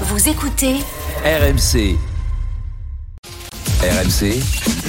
Vous 0.00 0.28
écoutez 0.28 0.80
RMC. 1.24 2.13
RMC, 3.84 4.40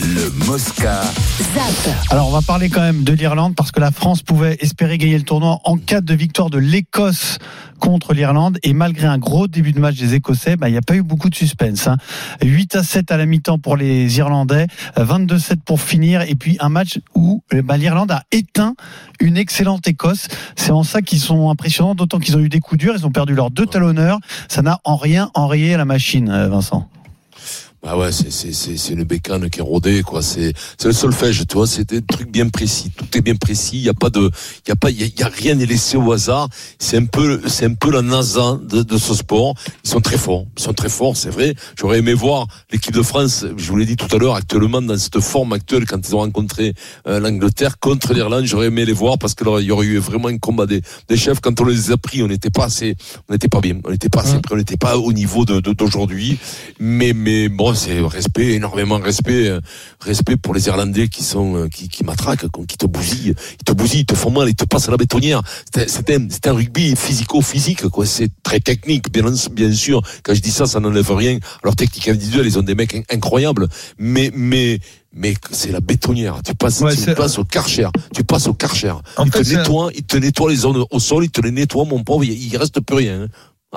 le 0.04 0.46
Mosca. 0.46 1.02
ZAP. 1.02 1.96
Alors 2.12 2.30
on 2.30 2.32
va 2.32 2.42
parler 2.42 2.70
quand 2.70 2.80
même 2.80 3.04
de 3.04 3.12
l'Irlande 3.12 3.54
parce 3.54 3.74
que 3.74 3.82
la 3.82 3.92
France 3.92 4.22
pouvait 4.22 4.56
espérer 4.62 4.98
gagner 4.98 5.18
le 5.18 5.26
tournoi 5.26 5.60
en 5.66 5.76
cas 5.76 6.00
de 6.00 6.14
victoire 6.14 6.50
de 6.50 6.60
l'Écosse 6.60 7.40
contre 7.80 8.14
l'Irlande 8.14 8.58
et 8.64 8.72
malgré 8.72 9.08
un 9.08 9.18
gros 9.18 9.50
début 9.50 9.74
de 9.74 9.82
match 9.82 9.98
des 9.98 10.14
Écossais, 10.14 10.56
bah, 10.56 10.70
il 10.70 10.72
n'y 10.72 10.78
a 10.78 10.82
pas 10.82 10.96
eu 10.96 11.04
beaucoup 11.04 11.30
de 11.30 11.36
suspense. 11.36 11.88
hein. 11.88 11.98
8 12.42 12.76
à 12.78 12.84
7 12.84 13.12
à 13.12 13.18
la 13.18 13.26
mi-temps 13.26 13.60
pour 13.60 13.76
les 13.76 14.18
Irlandais, 14.18 14.68
22-7 14.96 15.58
pour 15.66 15.82
finir 15.82 16.22
et 16.22 16.36
puis 16.36 16.56
un 16.62 16.70
match 16.70 17.00
où 17.16 17.44
eh 17.52 17.62
ben, 17.62 17.76
l'Irlande 17.76 18.12
a 18.12 18.24
éteint 18.32 18.76
une 19.20 19.36
excellente 19.36 19.86
Écosse. 19.90 20.30
C'est 20.56 20.72
en 20.72 20.84
ça 20.84 21.02
qu'ils 21.02 21.20
sont 21.20 21.50
impressionnants, 21.50 21.96
d'autant 21.96 22.20
qu'ils 22.20 22.38
ont 22.38 22.42
eu 22.42 22.50
des 22.50 22.62
coups 22.62 22.80
durs, 22.80 22.94
ils 22.98 23.06
ont 23.06 23.12
perdu 23.12 23.36
leurs 23.36 23.52
deux 23.52 23.66
talonneurs. 23.66 24.20
Ça 24.48 24.62
n'a 24.62 24.80
en 24.86 24.96
rien 24.96 25.32
enrayé 25.34 25.76
la 25.76 25.84
machine, 25.84 26.30
euh, 26.30 26.48
Vincent. 26.48 26.90
Ah 27.88 27.96
ouais, 28.00 28.12
c'est 28.12 28.32
c'est 28.32 28.52
c'est 28.52 28.78
c'est 28.78 28.94
une 28.94 29.04
bécane 29.04 29.48
qui 29.48 29.60
est 29.60 29.62
rodée 29.62 30.02
quoi. 30.02 30.24
C'est 30.24 30.54
c'est 30.76 30.88
le 30.88 30.94
solfège, 30.94 31.46
tu 31.48 31.54
vois. 31.56 31.68
C'est 31.68 31.88
des 31.88 32.02
trucs 32.02 32.32
bien 32.32 32.50
précis. 32.50 32.90
Tout 32.90 33.06
est 33.16 33.22
bien 33.22 33.36
précis. 33.36 33.78
Il 33.78 33.84
y 33.84 33.90
a 33.90 33.94
pas 33.94 34.10
de, 34.10 34.32
il 34.66 34.70
y 34.70 34.72
a 34.72 34.76
pas, 34.76 34.90
il 34.90 35.00
y 35.00 35.04
a, 35.04 35.06
il 35.06 35.20
y 35.20 35.22
a 35.22 35.28
rien 35.28 35.54
n'est 35.54 35.68
laissé 35.68 35.96
au 35.96 36.12
hasard. 36.12 36.50
C'est 36.80 36.98
un 36.98 37.06
peu, 37.06 37.42
c'est 37.48 37.66
un 37.66 37.76
peu 37.76 37.92
la 37.92 38.02
NASA 38.02 38.60
de, 38.68 38.82
de 38.82 38.98
ce 38.98 39.14
sport. 39.14 39.54
Ils 39.84 39.90
sont 39.92 40.02
très 40.02 40.18
forts. 40.18 40.48
Ils 40.58 40.64
sont 40.64 40.74
très 40.74 40.90
forts, 40.90 41.16
c'est 41.16 41.30
vrai. 41.30 41.54
J'aurais 41.80 42.00
aimé 42.00 42.16
voir 42.16 42.48
l'équipe 42.72 42.92
de 42.92 43.04
France. 43.04 43.46
Je 43.56 43.70
vous 43.70 43.78
l'ai 43.78 43.86
dit 43.86 43.98
tout 43.98 44.14
à 44.16 44.18
l'heure, 44.18 44.34
actuellement 44.34 44.82
dans 44.82 44.98
cette 44.98 45.20
forme 45.20 45.54
actuelle 45.54 45.86
quand 45.86 46.00
ils 46.08 46.16
ont 46.16 46.20
rencontré 46.22 46.74
euh, 47.08 47.20
l'Angleterre 47.20 47.78
contre 47.80 48.14
l'Irlande, 48.16 48.46
j'aurais 48.46 48.68
aimé 48.68 48.86
les 48.86 48.94
voir 48.94 49.20
parce 49.20 49.36
que 49.36 49.44
là, 49.44 49.60
il 49.60 49.68
y 49.68 49.72
aurait 49.72 49.86
eu 49.86 50.00
vraiment 50.00 50.30
un 50.30 50.40
combat 50.40 50.66
des, 50.66 50.82
des 51.08 51.18
chefs. 51.18 51.40
Quand 51.40 51.62
on 51.62 51.66
les 51.66 51.92
a 51.92 51.98
pris, 51.98 52.24
on 52.24 52.28
n'était 52.28 52.50
pas 52.50 52.66
assez, 52.66 52.96
on 53.30 53.34
n'était 53.34 53.48
pas 53.48 53.62
bien. 53.62 53.78
On 53.86 53.92
n'était 53.92 54.10
pas 54.10 54.22
assez 54.22 54.40
prêt. 54.40 54.56
On 54.56 54.58
n'était 54.58 54.76
pas 54.78 54.98
au 54.98 55.14
niveau 55.14 55.46
de 55.46 55.60
de- 55.60 55.74
d'aujourd'hui. 55.74 56.40
Mais 56.80 57.14
mais 57.14 57.48
bon, 57.48 57.75
c'est 57.76 58.00
respect, 58.02 58.54
énormément 58.54 58.98
respect, 59.00 59.48
euh, 59.50 59.60
respect 60.02 60.38
pour 60.38 60.54
les 60.54 60.68
Irlandais 60.68 61.08
qui 61.08 61.24
sont 61.24 61.56
euh, 61.56 61.68
qui, 61.68 61.90
qui 61.90 62.04
matraquent, 62.04 62.46
qui 62.68 62.78
te 62.78 62.86
bousillent, 62.86 63.34
ils 63.60 63.64
te 63.66 63.72
bousillent, 63.72 64.02
ils 64.02 64.06
te 64.06 64.16
font 64.16 64.32
mal, 64.32 64.50
ils 64.50 64.56
te 64.56 64.66
passent 64.66 64.88
à 64.88 64.92
la 64.92 64.98
bétonnière. 64.98 65.42
C'est 65.88 66.10
un, 66.12 66.28
un 66.46 66.54
rugby 66.54 66.96
physico-physique, 66.96 67.88
quoi. 67.90 68.06
C'est 68.06 68.30
très 68.44 68.60
technique, 68.60 69.12
bien, 69.12 69.26
bien 69.52 69.74
sûr. 69.74 70.02
Quand 70.24 70.34
je 70.34 70.42
dis 70.42 70.52
ça, 70.52 70.66
ça 70.66 70.80
n'enlève 70.80 71.12
rien. 71.12 71.38
Alors 71.64 71.76
technique 71.76 72.08
individuelle, 72.08 72.46
ils 72.46 72.58
ont 72.60 72.64
des 72.64 72.76
mecs 72.76 72.96
in- 72.96 73.04
incroyables, 73.12 73.68
mais 73.98 74.32
mais 74.34 74.80
mais 75.18 75.34
c'est 75.52 75.72
la 75.72 75.80
bétonnière. 75.80 76.42
Tu 76.46 76.54
passes, 76.56 76.82
Ouais, 76.82 76.94
tu 76.96 77.16
passes 77.16 77.38
au 77.38 77.46
karcher. 77.46 77.88
Tu 78.14 78.24
passes 78.26 78.48
au 78.48 78.54
karcher. 78.54 78.94
En 79.16 79.26
il 79.26 79.32
fait, 79.32 79.40
te 79.40 79.44
c'est- 79.46 79.56
nettoie, 79.58 79.90
il 79.96 80.04
te 80.04 80.18
nettoie 80.18 80.50
les 80.50 80.58
zones 80.58 80.84
au 80.92 81.00
sol, 81.00 81.24
il 81.24 81.32
te 81.32 81.40
les 81.42 81.52
nettoie, 81.52 81.86
mon 81.86 82.04
pauvre. 82.04 82.26
Il, 82.26 82.32
il 82.34 82.58
reste 82.58 82.80
plus 82.82 82.96
rien. 82.98 83.24
hein. 83.24 83.28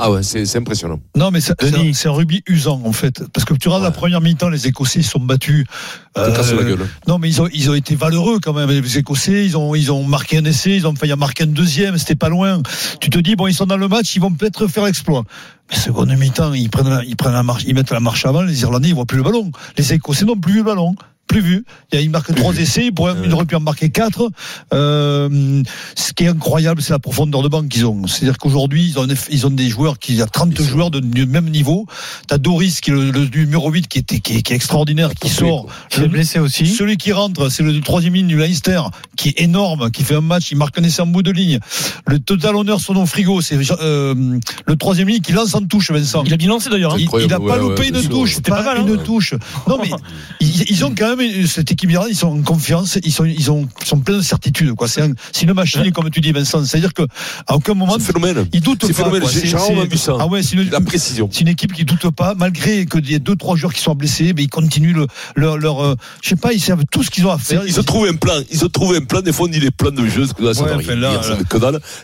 Ah 0.00 0.12
ouais, 0.12 0.22
c'est 0.22 0.56
impressionnant. 0.56 1.00
Non, 1.16 1.32
mais 1.32 1.40
c'est 1.40 2.06
un, 2.06 2.10
rugby 2.12 2.42
usant, 2.46 2.80
en 2.84 2.92
fait. 2.92 3.24
Parce 3.32 3.44
que 3.44 3.54
tu 3.54 3.68
regardes 3.68 3.82
la 3.82 3.90
première 3.90 4.20
mi-temps, 4.20 4.48
les 4.48 4.68
Écossais 4.68 5.02
sont 5.02 5.18
battus. 5.18 5.66
La 6.14 6.30
gueule. 6.30 6.86
Non, 7.08 7.18
mais 7.18 7.28
ils 7.28 7.42
ont, 7.42 7.48
ils 7.52 7.68
ont 7.68 7.74
été 7.74 7.96
valeureux 7.96 8.38
quand 8.40 8.52
même. 8.52 8.70
Les 8.70 8.98
Écossais, 8.98 9.44
ils 9.44 9.56
ont, 9.56 9.74
ils 9.74 9.90
ont 9.90 10.04
marqué 10.04 10.38
un 10.38 10.44
essai, 10.44 10.76
ils 10.76 10.86
ont 10.86 10.94
failli 10.94 11.12
en 11.12 11.16
marquer 11.16 11.44
un 11.44 11.48
deuxième, 11.48 11.98
c'était 11.98 12.14
pas 12.14 12.28
loin. 12.28 12.62
Tu 13.00 13.10
te 13.10 13.18
dis, 13.18 13.34
bon, 13.34 13.48
ils 13.48 13.54
sont 13.54 13.66
dans 13.66 13.76
le 13.76 13.88
match, 13.88 14.14
ils 14.14 14.20
vont 14.20 14.32
peut-être 14.32 14.68
faire 14.68 14.84
l'exploit. 14.84 15.24
Mais 15.68 15.76
seconde 15.76 16.16
mi-temps, 16.16 16.54
ils 16.54 16.70
prennent, 16.70 16.88
la, 16.88 17.02
ils 17.04 17.16
prennent 17.16 17.32
la 17.32 17.42
marche, 17.42 17.64
ils 17.66 17.74
mettent 17.74 17.90
la 17.90 18.00
marche 18.00 18.24
avant, 18.24 18.42
les 18.42 18.62
Irlandais, 18.62 18.88
ils 18.88 18.94
voient 18.94 19.04
plus 19.04 19.18
le 19.18 19.24
ballon. 19.24 19.50
Les 19.76 19.92
Écossais 19.92 20.24
n'ont 20.24 20.36
plus 20.36 20.58
le 20.58 20.62
ballon. 20.62 20.94
Plus 21.28 21.40
vu. 21.40 21.64
Il 21.92 22.10
marquent 22.10 22.34
trois 22.34 22.56
essais, 22.56 22.86
ils, 22.86 22.92
pourraient, 22.92 23.14
ils 23.24 23.32
auraient 23.32 23.44
pu 23.44 23.54
en 23.54 23.60
marquer 23.60 23.90
quatre. 23.90 24.30
Euh, 24.74 25.62
ce 25.94 26.12
qui 26.12 26.24
est 26.24 26.28
incroyable, 26.28 26.82
c'est 26.82 26.92
la 26.92 26.98
profondeur 26.98 27.42
de 27.42 27.48
banc 27.48 27.62
qu'ils 27.66 27.84
ont. 27.86 28.06
C'est-à-dire 28.06 28.38
qu'aujourd'hui, 28.38 28.84
ils 28.88 28.98
ont, 28.98 29.06
ils 29.30 29.46
ont 29.46 29.50
des 29.50 29.68
joueurs 29.68 29.98
qui, 29.98 30.12
il 30.12 30.18
y 30.18 30.22
a 30.22 30.26
30 30.26 30.50
Ils 30.52 30.56
sont- 30.64 30.70
joueurs 30.70 30.90
de, 30.90 31.00
du 31.00 31.26
même 31.26 31.48
niveau. 31.50 31.86
T'as 32.28 32.38
Doris, 32.38 32.80
qui 32.80 32.90
est 32.90 32.94
le, 32.94 33.10
le 33.10 33.26
numéro 33.26 33.70
8, 33.70 33.88
qui, 33.88 33.98
est, 33.98 34.20
qui 34.20 34.32
est 34.36 34.50
extraordinaire, 34.52 35.10
qui 35.14 35.28
sort. 35.28 35.66
Il 35.96 36.04
est 36.04 36.08
blessé 36.08 36.38
aussi. 36.38 36.66
Celui 36.66 36.96
qui 36.96 37.12
rentre, 37.12 37.48
c'est 37.50 37.62
le 37.62 37.78
troisième 37.80 38.14
ligne 38.14 38.26
du 38.26 38.36
Leinster, 38.38 38.80
qui 39.16 39.28
est 39.30 39.40
énorme, 39.42 39.90
qui 39.90 40.04
fait 40.04 40.14
un 40.14 40.20
match, 40.20 40.50
il 40.50 40.56
marque 40.56 40.78
un 40.78 40.82
essai 40.84 41.02
en 41.02 41.06
bout 41.06 41.22
de 41.22 41.30
ligne. 41.30 41.58
Le 42.06 42.18
total 42.18 42.56
honneur 42.56 42.80
sur 42.80 42.94
nos 42.94 43.06
frigo, 43.06 43.40
c'est 43.40 43.58
euh, 43.80 44.38
le 44.66 44.76
troisième 44.76 45.08
ligne 45.08 45.20
qui 45.20 45.32
lance 45.32 45.54
en 45.54 45.60
touche, 45.60 45.90
Vincent. 45.90 46.24
Il 46.24 46.32
a 46.32 46.36
bien 46.36 46.48
lancé 46.48 46.70
d'ailleurs. 46.70 46.94
hein. 46.94 46.98
Il, 46.98 47.04
Incroyable, 47.04 47.32
il 47.32 47.34
a 47.34 47.38
pas 47.38 47.62
ouais, 47.62 47.68
loupé 47.70 47.82
ouais, 47.92 48.00
une 48.02 48.08
touche, 48.08 48.34
C'était 48.36 48.50
pas, 48.50 48.62
pas 48.62 48.74
mal, 48.74 48.78
hein. 48.78 48.86
une 48.88 49.02
touche. 49.02 49.34
Non 49.66 49.78
mais 49.82 49.90
ils, 50.40 50.70
ils 50.70 50.84
ont 50.84 50.94
quand 50.96 51.08
même 51.08 51.17
cette 51.46 51.70
équipe 51.70 51.88
d'Iran, 51.90 52.06
ils 52.08 52.16
sont 52.16 52.28
en 52.28 52.42
confiance, 52.42 52.98
ils 53.04 53.12
sont 53.12 53.24
ils 53.24 53.50
ont 53.50 53.68
ils 53.82 53.86
sont 53.86 53.98
pleins 54.00 54.18
de 54.18 54.22
certitude 54.22 54.72
quoi. 54.74 54.88
C'est 54.88 55.02
un- 55.02 55.12
c'est 55.32 55.42
une 55.42 55.52
machine 55.52 55.90
comme 55.92 56.10
tu 56.10 56.20
dis 56.20 56.32
Vincent, 56.32 56.64
c'est-à-dire 56.64 56.94
que 56.94 57.02
à 57.46 57.54
aucun 57.56 57.74
moment 57.74 57.94
C'est 57.98 58.06
phénomène. 58.12 58.46
ils 58.52 58.60
doutent 58.60 58.84
C'est 58.86 58.92
pas. 58.96 59.10
J'ai- 59.32 59.40
C'est- 59.40 59.46
j'ai 59.46 59.56
rarement 59.56 59.82
c'est- 59.82 59.88
vu 59.92 59.98
ça. 59.98 60.16
Ah 60.20 60.26
ouais, 60.26 60.42
c'est 60.42 60.56
une, 60.56 60.70
La 60.70 60.80
précision. 60.80 61.28
c'est 61.32 61.40
une 61.40 61.48
équipe 61.48 61.72
qui 61.72 61.84
doute 61.84 62.10
pas, 62.10 62.34
malgré 62.36 62.86
que 62.86 62.98
y 62.98 63.14
ait 63.14 63.18
deux 63.18 63.36
trois 63.36 63.56
joueurs 63.56 63.72
qui 63.72 63.80
sont 63.80 63.94
blessés, 63.94 64.32
mais 64.36 64.42
ils 64.44 64.48
continuent 64.50 64.94
le, 64.94 65.06
leur 65.36 65.56
leur 65.58 65.84
euh, 65.84 65.94
je 66.22 66.30
sais 66.30 66.36
pas, 66.36 66.52
ils 66.52 66.60
savent 66.60 66.84
tout 66.90 67.02
ce 67.02 67.10
qu'ils 67.10 67.26
ont 67.26 67.30
à 67.32 67.38
faire. 67.38 67.62
Ils 67.66 67.72
se 67.72 67.80
trouvent 67.80 68.06
un 68.08 68.14
plan. 68.16 68.40
Ils 68.50 68.58
se 68.58 68.66
trouvent 68.66 68.94
un 68.94 69.00
plan. 69.04 69.20
Des 69.20 69.32
fois, 69.32 69.46
on 69.46 69.50
dit 69.50 69.60
les 69.60 69.70
plans 69.70 69.90
de 69.90 70.06
jeu. 70.06 70.26
Que 70.36 70.42
là, 70.44 70.54
ça 70.54 70.62
Ouais, 70.64 70.72
enfin, 70.74 70.94
là, 70.94 71.12
là. 71.14 71.38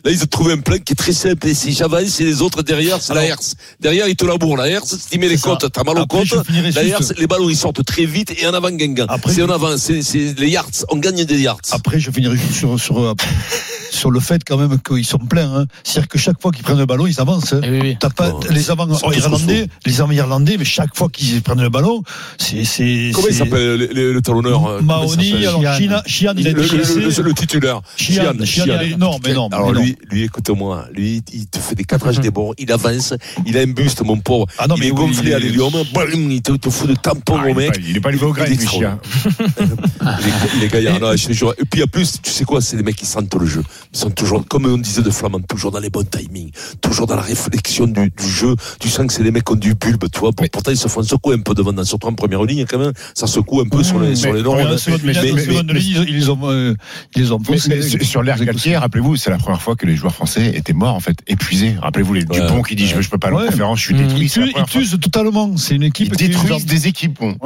ne 0.04 0.10
ils 0.10 0.19
se 0.19 0.25
trouvent 0.25 0.50
un 0.50 0.58
plan 0.58 0.76
qui 0.78 0.92
est 0.92 0.96
très 0.96 1.12
simple. 1.12 1.46
Et 1.46 1.54
si 1.54 1.72
j'avance, 1.72 2.20
et 2.20 2.25
les 2.25 2.42
autres 2.42 2.62
derrière, 2.62 3.00
c'est 3.00 3.14
la 3.14 3.25
herse. 3.25 3.54
Derrière, 3.81 4.08
ils 4.08 4.16
te 4.16 4.25
labourent. 4.25 4.56
La 4.56 4.69
herse, 4.69 4.96
tu 5.10 5.19
mets 5.19 5.28
les 5.28 5.38
côtes, 5.38 5.70
t'as 5.72 5.82
mal 5.84 5.98
aux 5.98 6.06
finirai 6.44 6.72
La 6.72 6.84
herse, 6.84 7.12
les 7.19 7.26
ballons, 7.26 7.48
ils 7.48 7.56
sortent 7.56 7.84
très 7.84 8.04
vite 8.06 8.32
et 8.41 8.46
en 8.46 8.54
avant, 8.54 8.70
Guingamp. 8.70 9.03
Après, 9.09 9.32
C'est 9.32 9.41
je- 9.41 9.47
en 9.47 9.50
avant. 9.50 9.76
C'est, 9.76 10.03
c'est 10.03 10.38
les 10.38 10.48
yards. 10.48 10.69
On 10.91 10.97
gagne 10.97 11.25
des 11.25 11.41
yards. 11.41 11.60
Après, 11.72 11.98
je 12.00 12.10
finirai 12.10 12.37
juste 12.37 12.54
sur, 12.54 12.78
sur, 12.81 12.98
euh, 13.00 13.15
sur 13.91 14.10
le 14.10 14.20
fait 14.20 14.42
quand 14.44 14.56
même 14.56 14.78
qu'ils 14.81 15.04
sont 15.04 15.19
pleins. 15.19 15.53
Hein. 15.60 15.66
C'est-à-dire 15.84 16.09
que 16.09 16.19
chaque 16.19 16.41
fois 16.41 16.50
qu'ils 16.53 16.65
prennent 16.65 16.78
le 16.78 16.87
ballon, 16.87 17.06
ils 17.06 17.20
avancent. 17.20 17.53
hein. 17.53 17.60
Oui, 17.62 17.78
oui. 17.81 17.97
T'as 18.00 18.10
pas 18.10 18.31
Oh, 18.34 18.41
les 18.50 18.70
avant 18.70 18.93
c'est 18.94 19.06
plus 19.06 19.19
irlandais, 19.19 19.69
les 19.87 20.00
avant 20.00 20.10
irlandais, 20.12 20.56
mais 20.59 20.64
chaque 20.64 20.97
fois 20.97 21.09
qu'ils 21.09 21.43
prennent 21.43 21.60
le 21.62 21.69
ballon, 21.69 22.03
c'est 22.38 22.64
c'est 22.64 23.10
Comment 23.14 23.28
il 23.28 23.34
s'appelle, 23.34 23.76
le, 23.78 23.87
le- 23.93 24.12
le 24.12 24.22
talonneur? 24.22 24.66
euh, 24.66 24.78
il 24.81 24.87
Mahoney, 24.87 25.47
alors 25.47 25.62
Chian. 26.06 26.32
Il 26.37 26.48
a 26.48 26.50
le, 26.53 26.60
été 26.62 26.76
le- 26.76 26.76
blessé. 26.78 27.00
le- 27.22 27.22
le 27.28 27.34
titulaire. 27.34 27.81
Chian, 27.97 28.32
Chian, 28.44 28.64
il 28.66 28.88
est 28.88 28.91
énorme, 28.93 29.20
énorme. 29.26 29.53
Alors 29.54 29.72
lui, 29.72 29.97
lui, 30.10 30.22
écoute-moi, 30.25 30.87
lui, 30.94 31.22
il 31.32 31.47
te 31.47 31.59
fait 31.59 31.75
des 31.75 31.84
cadrages 31.84 32.20
des 32.20 32.31
bords, 32.31 32.54
il 32.59 32.70
avance, 32.72 33.14
il 33.47 33.56
a 33.56 33.60
un 33.60 33.66
buste, 33.66 34.03
mon 34.03 34.19
pauvre. 34.19 34.47
Ah 34.59 34.66
non, 34.66 34.75
il 34.76 34.81
mais 34.81 34.87
est 34.88 34.91
oui, 34.91 34.97
gonflé 34.97 35.31
il 35.31 35.34
à 35.34 35.37
est- 35.37 35.41
l'hélium, 35.41 35.72
il 36.31 36.43
te, 36.43 36.53
te 36.53 36.70
fout 36.70 36.88
de 36.88 36.94
tampon 36.94 37.37
Ah, 37.38 37.44
au 37.44 37.48
il, 37.48 37.50
est 37.50 37.54
mec. 37.54 37.81
il 37.87 37.97
est 37.97 38.00
pas 38.00 38.09
arrivé 38.09 38.25
au 38.26 38.34
Il 38.34 38.94
est, 38.94 40.56
il 40.56 40.65
est 40.65 40.69
gaillard, 40.69 41.00
non, 41.00 41.16
je 41.16 41.32
jure. 41.32 41.55
Et 41.59 41.65
puis 41.65 41.82
en 41.82 41.87
plus, 41.87 42.21
tu 42.22 42.31
sais 42.31 42.44
quoi, 42.44 42.60
c'est 42.60 42.77
des 42.77 42.82
mecs 42.82 42.97
qui 42.97 43.06
sentent 43.06 43.34
le 43.34 43.47
jeu. 43.47 43.62
Ils 43.93 43.99
sont 43.99 44.10
toujours, 44.10 44.47
comme 44.47 44.66
on 44.66 44.78
disait 44.78 45.03
de 45.03 45.10
Flamand, 45.10 45.41
toujours 45.41 45.71
dans 45.71 45.81
les 45.81 45.91
bons 45.91 46.05
timings, 46.09 46.50
toujours 46.81 47.06
dans 47.06 47.16
la 47.16 47.22
réflexion 47.22 47.87
du, 47.87 48.10
du 48.10 48.28
jeu. 48.28 48.55
Tu 48.81 48.88
sens 48.88 49.06
que 49.06 49.12
c'est 49.12 49.22
des 49.22 49.31
mecs 49.31 49.44
qui 49.44 49.53
ont 49.53 49.56
du 49.56 49.75
bulbe, 49.75 50.05
tu 50.12 50.21
vois. 50.21 50.31
Pourtant, 50.32 50.71
ils 50.71 50.77
se 50.77 50.88
font 50.88 51.03
secouer 51.03 51.34
un 51.37 51.41
peu 51.41 51.55
devant, 51.55 51.84
surtout 51.84 52.06
en 52.09 52.15
première 52.15 52.43
ligne, 52.44 52.65
quand 52.69 52.78
même. 52.78 52.93
Ça 53.15 53.27
secoue 53.27 53.60
un 53.60 53.69
peu 53.69 53.82
sur 53.82 53.99
les, 54.00 54.15
sur 54.16 54.32
les 54.32 54.43
normes. 54.43 54.59
Mais- 54.59 55.03
mais- 55.05 55.32
mais- 55.72 55.81
ils 55.81 56.15
les 56.15 56.28
ont, 56.28 56.38
euh, 56.44 56.75
ils 57.16 57.22
les 57.22 57.31
ont 57.32 57.38
Mais, 57.49 57.56
mais 57.69 58.05
sur- 58.05 58.22
l'air 58.22 58.38
Galtier, 58.44 58.76
rappelez-vous, 58.76 59.16
c'est 59.16 59.31
la 59.31 59.38
première 59.38 59.61
fois 59.62 59.76
que 59.76 59.87
les 59.87 59.97
joueurs 59.97 60.15
français 60.15 60.53
étaient 60.55 60.72
morts, 60.72 60.94
en 60.94 61.00
fait, 61.00 61.16
épuisés. 61.26 61.76
Rappelez-vous, 61.81 62.15
les. 62.15 62.25
Dupont 62.25 62.62
qui 62.62 62.75
dit 62.75 62.87
je, 62.87 63.00
je 63.00 63.09
peux 63.11 63.19
pas 63.19 63.28
aller 63.28 63.37
en 63.37 63.47
conférence, 63.47 63.78
je 63.81 63.84
suis 63.84 63.94
détruit. 63.94 64.25
Ils 64.25 64.31
tuent, 64.66 64.82
ils 64.93 64.99
totalement. 64.99 65.56
C'est 65.56 65.75
une 65.76 65.82
Ils 65.82 65.87
équipe 65.88 66.16
qui 66.16 66.28
détruisent 66.28 66.66
des 66.66 66.87
équipes. 66.88 67.19
bon. 67.21 67.37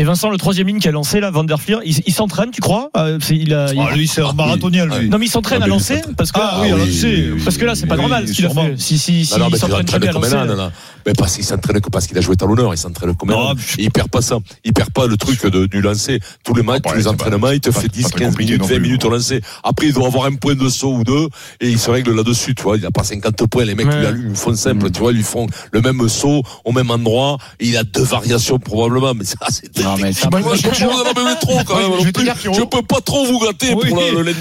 Et 0.00 0.04
Vincent, 0.04 0.30
le 0.30 0.36
troisième 0.38 0.68
ligne 0.68 0.78
qui 0.78 0.86
a 0.88 0.92
lancé 0.92 1.18
là, 1.18 1.30
Van 1.32 1.42
der 1.44 1.60
Fleer, 1.60 1.78
il, 1.84 1.96
il 2.06 2.12
s'entraîne, 2.14 2.50
tu 2.52 2.60
crois? 2.60 2.88
Euh, 2.96 3.18
il 3.30 3.52
a, 3.52 3.72
il- 3.72 3.80
Ah, 3.80 3.94
lui, 3.96 4.06
c'est 4.06 4.22
un 4.22 4.32
marathonien, 4.32 4.86
lui. 4.86 5.08
Non 5.08 5.18
mais 5.18 5.26
il 5.26 5.28
s'entraîne 5.28 5.58
Ah, 5.60 5.64
à 5.64 5.68
lancer 5.68 6.00
parce 6.16 6.30
que 6.30 6.38
Ah, 6.40 6.62
là, 6.62 6.74
oui, 6.76 7.30
parce 7.44 7.56
que 7.56 7.64
là 7.64 7.74
c'est 7.74 7.86
pas 7.86 7.96
normal 7.96 8.28
ce 8.28 8.32
qu'il 8.32 8.46
a 8.46 8.48
sûrement. 8.48 8.64
fait. 8.66 8.78
Si 8.78 8.96
si 8.96 9.26
si 9.26 9.38
non, 9.38 9.48
il 9.50 9.56
s'entraîne 9.56 9.80
l'entraînes 9.80 10.02
jamais 10.12 10.32
à 10.34 10.44
lancer. 10.44 10.72
Mais 11.08 11.14
parce 11.14 11.36
qu'il 11.36 11.44
s'entraîne 11.44 11.80
que 11.80 11.88
parce 11.88 12.06
qu'il 12.06 12.18
a 12.18 12.20
joué 12.20 12.36
talonneur, 12.36 12.74
il 12.74 12.76
s'entraîne 12.76 13.14
comme 13.16 13.30
un 13.30 13.54
il 13.78 13.90
perd 13.90 14.10
pas 14.10 14.20
ça. 14.20 14.36
Il 14.62 14.74
perd 14.74 14.90
pas 14.90 15.06
le 15.06 15.16
truc 15.16 15.42
de, 15.46 15.64
du 15.64 15.80
lancer. 15.80 16.20
Tous 16.44 16.52
les 16.54 16.62
matchs, 16.62 16.82
Ah, 16.84 16.90
tous 16.90 16.96
les 16.98 17.08
entraînements, 17.08 17.50
il 17.50 17.60
te 17.60 17.70
fait 17.70 17.88
pas- 17.88 17.88
10, 17.88 18.02
pas 18.02 18.08
très 18.10 18.18
15 18.20 18.28
compliqué 18.32 18.52
minutes, 18.52 18.60
non 18.60 18.66
20 18.68 18.74
plus, 18.74 18.82
minutes 18.82 19.04
au 19.06 19.10
lancer. 19.10 19.40
Après, 19.64 19.86
il 19.86 19.94
doit 19.94 20.06
avoir 20.06 20.26
un 20.26 20.34
point 20.34 20.54
de 20.54 20.68
saut 20.68 20.92
ou 20.92 21.04
deux, 21.04 21.28
et 21.62 21.70
il 21.70 21.78
se 21.78 21.90
règle 21.90 22.14
là-dessus, 22.14 22.54
tu 22.54 22.62
vois. 22.62 22.76
Il 22.76 22.84
a 22.84 22.90
pas 22.90 23.04
50 23.04 23.46
points. 23.46 23.64
Les 23.64 23.74
mecs, 23.74 23.86
Ouais. 23.86 24.12
lui, 24.12 24.22
lui 24.28 24.36
font 24.36 24.54
simple, 24.54 24.86
Mm. 24.88 24.90
tu 24.92 25.00
vois, 25.00 25.12
ils 25.12 25.16
lui 25.16 25.22
font 25.24 25.46
le 25.72 25.80
même 25.80 26.06
saut 26.10 26.42
au 26.66 26.72
même 26.72 26.90
endroit, 26.90 27.38
et 27.58 27.68
il 27.68 27.76
a 27.78 27.84
deux 27.84 28.02
variations 28.04 28.58
probablement. 28.58 29.14
Mais 29.14 29.24
ça, 29.24 29.36
c'est 29.48 29.74
Non, 29.82 29.96
mais 29.96 30.12
ça- 30.12 30.28
Moi, 30.30 30.42
je 30.56 30.62
peux 32.66 32.82
pas 32.82 33.00
trop, 33.00 33.24
vous 33.24 33.38
gâter 33.40 33.72
pour 33.72 33.82
le, 33.84 34.34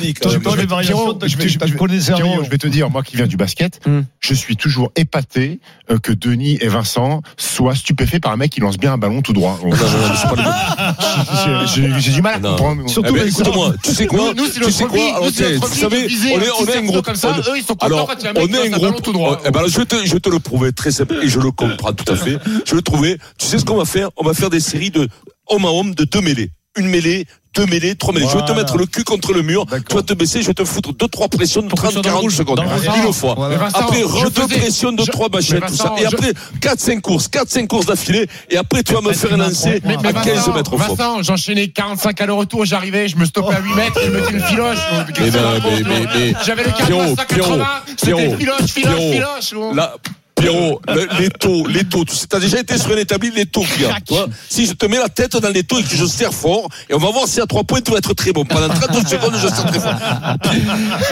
tu- 2.17 2.43
je 2.43 2.49
vais- 2.49 2.57
te 2.57 2.67
dire, 2.67 2.89
moi 2.89 3.03
qui 3.03 3.15
viens 3.15 3.27
du 3.27 3.37
basket, 3.37 3.79
Hmm. 3.85 4.01
je 4.19 4.33
suis 4.33 4.57
toujours 4.57 4.91
épaté 4.95 5.59
euh, 5.89 5.99
que 5.99 6.11
Denis 6.11 6.56
et 6.61 6.67
Vincent 6.67 7.21
soient 7.37 7.75
stupéfaits 7.75 8.19
par 8.21 8.31
un 8.31 8.37
mec 8.37 8.51
qui 8.51 8.59
lance 8.59 8.77
bien 8.77 8.93
un 8.93 8.97
ballon 8.97 9.21
tout 9.21 9.33
droit. 9.33 9.59
J'ai- 11.75 12.11
du 12.11 12.21
mal 12.21 12.35
à 12.35 12.39
comprendre. 12.39 12.89
Surtout 12.89 13.09
Eh 13.15 13.19
ben, 13.19 13.27
écoute-moi, 13.27 13.73
tu 13.83 13.91
sais 13.93 14.07
quoi 14.07 14.33
Nous, 14.35 14.45
c'est 14.45 14.53
Tu 14.53 14.59
notre 14.61 14.71
sais 14.73 14.85
quoi 14.85 14.99
Alors, 14.99 15.23
vous 15.25 15.31
savez, 15.31 15.57
on 15.59 16.41
est, 16.41 16.49
on 16.59 16.65
est 16.65 16.77
un 16.77 16.83
groupe. 16.83 17.05
comme 17.05 17.15
ça, 17.15 17.35
eux, 17.37 17.57
ils 17.57 17.63
sont 17.63 17.75
alors, 17.81 18.09
on 18.35 18.47
est 18.47 18.73
un 18.73 18.77
groupe. 18.77 19.01
tout 19.01 19.13
droit. 19.13 19.39
Eh 19.45 19.51
ben, 19.51 19.61
je 19.67 19.77
vais 19.77 19.85
te, 19.85 20.05
je 20.05 20.13
vais 20.13 20.19
te 20.19 20.29
le 20.29 20.39
prouver 20.39 20.71
très 20.71 20.91
simple 20.91 21.15
et 21.21 21.27
je 21.27 21.39
le 21.39 21.51
comprends 21.51 21.93
tout 21.93 22.11
à 22.11 22.15
fait. 22.15 22.37
Je 22.65 22.71
vais 22.71 22.77
le 22.77 22.81
trouver. 22.81 23.17
Tu 23.37 23.45
sais 23.47 23.57
ce 23.59 23.65
qu'on 23.65 23.77
va 23.77 23.85
faire? 23.85 24.09
On 24.17 24.23
va 24.23 24.33
faire 24.33 24.49
des 24.49 24.59
séries 24.59 24.91
de 24.91 25.07
homme 25.49 25.65
à 25.65 25.69
homme 25.69 25.93
de 25.95 26.03
deux 26.03 26.21
mêlées. 26.21 26.51
Une 26.77 26.87
mêlée, 26.87 27.25
deux 27.57 27.65
mêlées, 27.65 27.95
trois 27.95 28.13
mêlées. 28.13 28.25
Je 28.27 28.33
vais 28.33 28.41
te 28.41 28.47
Voilà. 28.47 28.61
mettre 28.61 28.77
le 28.77 28.85
cul 28.85 29.03
contre 29.03 29.33
le 29.33 29.41
mur. 29.41 29.65
Tu 29.89 29.95
vas 29.95 30.01
te 30.03 30.13
baisser, 30.13 30.41
je 30.41 30.47
vais 30.47 30.53
te 30.53 30.63
foutre 30.63 30.93
deux, 30.93 31.07
trois 31.07 31.27
pressions 31.27 31.61
de 31.61 31.67
Pour 31.67 31.79
que 31.81 31.87
30, 31.87 31.91
tu 31.91 31.93
sois 31.95 32.03
dans 32.03 32.09
le 32.09 32.13
40 32.13 32.21
rouge, 32.23 32.35
secondes. 32.35 32.59
le. 33.01 33.07
Une 33.07 33.13
fois. 33.13 33.35
Vincent, 33.35 33.77
Après, 33.79 33.99
je 33.99 34.05
re 34.05 34.29
deux 34.29 34.41
faisais- 34.43 34.59
pressions 34.59 34.91
de 34.91 35.03
je- 35.03 35.11
trois 35.11 35.29
bachettes, 35.29 35.61
mais 35.61 35.67
tout 35.67 35.75
ça. 35.75 35.93
Et 35.97 36.01
je- 36.01 36.07
après, 36.07 36.33
4-5 36.61 37.01
courses, 37.01 37.27
4-5 37.27 37.67
courses 37.67 37.85
d'affilée. 37.87 38.27
Et 38.49 38.57
après, 38.57 38.83
tu 38.83 38.93
vas 38.93 39.01
me 39.01 39.11
faire 39.13 39.33
un 39.33 39.37
lancer 39.37 39.81
à 39.83 40.13
15 40.13 40.25
Vincent, 40.25 40.53
mètres 40.53 40.73
au 40.73 40.77
fond. 40.77 40.93
Vincent, 40.95 41.23
j'enchaînais 41.23 41.67
45 41.69 42.21
aller-retour, 42.21 42.65
j'arrivais, 42.65 43.07
je 43.07 43.15
me 43.17 43.25
stoppais 43.25 43.55
à 43.55 43.59
8 43.61 43.73
mètres, 43.73 43.99
je 44.05 44.11
mettais 44.11 44.33
une 44.33 44.41
filoche. 44.43 44.77
Mais- 45.19 46.05
mais- 46.15 46.33
J'avais 46.45 46.63
le 46.63 46.71
Pierrot, 46.71 47.15
45 47.15 47.27
Pierrot, 47.27 47.49
80, 47.57 47.67
c'était 47.97 48.13
Pierrot, 48.13 48.37
filoche, 48.37 48.61
filoche, 48.71 48.95
Pierrot. 49.11 49.11
filoche. 49.11 49.53
Pierrot, 50.37 50.81
le- 50.87 51.07
les 51.19 51.29
taux, 51.29 51.65
les 51.67 51.83
taux, 51.83 52.05
tu 52.05 52.15
sais, 52.15 52.27
t'as 52.27 52.39
déjà 52.39 52.59
été 52.59 52.77
sur 52.77 52.91
un 52.91 52.97
établi, 52.97 53.31
les 53.35 53.45
taux 53.45 53.63
vois. 54.13 54.27
si 54.49 54.65
je 54.65 54.73
te 54.73 54.85
mets 54.85 54.97
la 54.97 55.09
tête 55.09 55.35
dans 55.37 55.49
les 55.49 55.63
taux 55.63 55.79
et 55.79 55.83
que 55.83 55.95
je 55.95 56.05
serre 56.05 56.33
fort, 56.33 56.67
et 56.89 56.93
on 56.93 56.99
va 56.99 57.11
voir 57.11 57.27
si 57.27 57.41
à 57.41 57.45
3 57.45 57.63
points 57.63 57.81
tu 57.81 57.91
vas 57.91 57.97
être 57.97 58.13
très 58.13 58.31
bon. 58.31 58.45
Pendant 58.45 58.69
30 58.69 59.07
secondes, 59.07 59.33
je 59.35 59.47
serre 59.47 59.65
très 59.65 59.79
fort. 59.79 59.95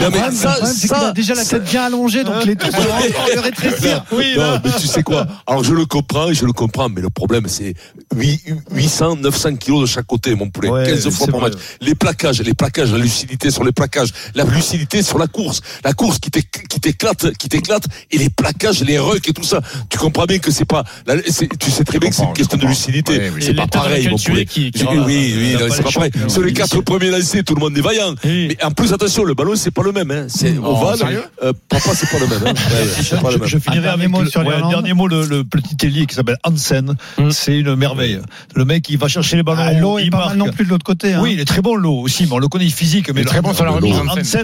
Non, 0.01 0.09
mais 0.11 0.35
ça, 0.35 0.57
ça, 0.65 1.11
déjà 1.11 1.33
la 1.33 1.43
tête 1.45 1.63
bien 1.63 1.85
allongée, 1.85 2.23
donc 2.23 2.45
les 2.45 2.55
taux 2.55 2.69
vont 2.71 2.83
encore 2.83 3.27
le 3.33 3.39
rétrécir. 3.41 4.03
Oui, 4.11 4.35
non, 4.37 4.59
mais 4.63 4.71
tu 4.79 4.87
sais 4.87 5.03
quoi? 5.03 5.25
Alors 5.47 5.63
je 5.63 5.73
le 5.73 5.85
comprends, 5.85 6.31
je 6.31 6.45
le 6.45 6.53
comprends, 6.53 6.89
mais 6.89 7.01
le 7.01 7.09
problème 7.09 7.45
c'est 7.47 7.73
8, 8.15 8.41
800, 8.71 9.17
900 9.17 9.55
kilos 9.57 9.81
de 9.81 9.85
chaque 9.87 10.05
côté, 10.05 10.35
mon 10.35 10.49
poulet, 10.49 10.69
Ouais, 10.69 10.85
15 10.85 11.09
fois 11.09 11.27
par 11.27 11.41
match. 11.41 11.53
Les 11.81 11.95
plaquages, 11.95 12.41
les 12.41 12.53
plaquages, 12.53 12.91
la 12.91 12.97
lucidité 12.99 13.49
sur 13.51 13.63
les 13.63 13.71
plaquages, 13.71 14.09
la 14.35 14.43
lucidité 14.43 15.01
sur 15.03 15.17
la 15.17 15.27
course, 15.27 15.61
la 15.83 15.93
course 15.93 16.19
qui 16.19 16.29
t'éc- 16.29 16.67
qui 16.69 16.79
t'éclate, 16.79 17.31
qui 17.37 17.49
t'éclate, 17.49 17.83
et 18.11 18.17
les 18.17 18.29
plaquages, 18.29 18.81
les 18.83 18.99
et 19.27 19.33
tout 19.33 19.43
ça. 19.43 19.61
Tu 19.89 19.97
comprends 19.97 20.25
bien 20.25 20.39
que 20.39 20.51
c'est 20.51 20.65
pas, 20.65 20.83
la- 21.07 21.15
c'est- 21.27 21.49
tu 21.57 21.71
sais 21.71 21.83
très 21.83 21.99
bien 21.99 22.09
que 22.09 22.15
c'est 22.15 22.23
une 22.23 22.33
question 22.33 22.57
de 22.57 22.65
lucidité. 22.67 23.31
Oui. 23.33 23.41
C'est 23.41 23.53
pas 23.53 23.67
pareil, 23.67 24.07
mon 24.09 24.17
poulet. 24.17 24.45
qui- 24.45 24.71
qui 24.71 24.85
Oui, 24.85 25.33
oui, 25.37 25.55
c'est 25.71 25.83
pas 25.83 25.91
pareil. 25.91 26.11
Sur 26.27 26.41
les 26.43 26.53
quatre 26.53 26.81
premiers 26.81 27.09
lancés, 27.09 27.43
tout 27.43 27.55
le 27.55 27.59
monde 27.61 27.77
est 27.77 27.81
vaillant. 27.81 28.15
Mais 28.23 28.57
en 28.63 28.71
plus, 28.71 28.93
attention, 28.93 29.23
le 29.23 29.33
ballon, 29.33 29.53
c'est 29.55 29.71
pas 29.71 29.83
le 29.83 29.91
même, 29.91 30.11
hein. 30.11 30.25
C'est 30.29 30.55
Oh, 30.61 30.67
ovale. 30.77 30.97
sérieux 30.97 31.23
Euh, 31.43 31.53
papa, 31.69 31.89
c'est 31.95 32.09
pas 32.09 32.19
le 32.19 32.27
même, 32.27 32.41
hein. 32.45 32.53
Ouais, 32.71 32.81
ouais, 32.81 32.87
c'est 33.01 33.21
pas 33.21 33.27
le 33.29 33.33
Je, 33.35 33.39
même. 33.39 33.47
je 33.47 33.57
finirai 33.57 33.79
Un 33.79 33.81
dernier 33.81 34.03
avec 34.05 34.09
mot 34.11 34.21
le, 34.21 34.69
dernier 34.69 34.93
mot, 34.93 35.07
le, 35.07 35.25
le 35.25 35.43
petit 35.43 35.85
ailier 35.85 36.05
qui 36.05 36.15
s'appelle 36.15 36.37
Hansen. 36.43 36.95
Mm. 37.17 37.31
C'est 37.31 37.57
une 37.59 37.75
merveille. 37.75 38.19
Le 38.55 38.65
mec, 38.65 38.89
il 38.89 38.97
va 38.97 39.07
chercher 39.07 39.35
les 39.37 39.43
ballons. 39.43 39.61
Ah, 39.65 39.73
L'eau 39.73 39.99
est 39.99 40.03
il 40.05 40.09
pas 40.09 40.27
mal 40.29 40.37
non 40.37 40.49
plus 40.51 40.65
de 40.65 40.69
l'autre 40.69 40.85
côté. 40.85 41.13
hein. 41.13 41.19
Oui, 41.21 41.31
il 41.33 41.39
est 41.39 41.45
très 41.45 41.61
bon 41.61 41.75
l'eau 41.75 41.99
aussi, 41.99 42.25
mais 42.25 42.33
on 42.33 42.37
le 42.39 42.47
connaît 42.47 42.69
physique. 42.69 43.11
Mais 43.13 43.23
très 43.23 43.41
bon 43.41 43.53
sur 43.53 43.65
la 43.65 43.71
remise, 43.71 43.95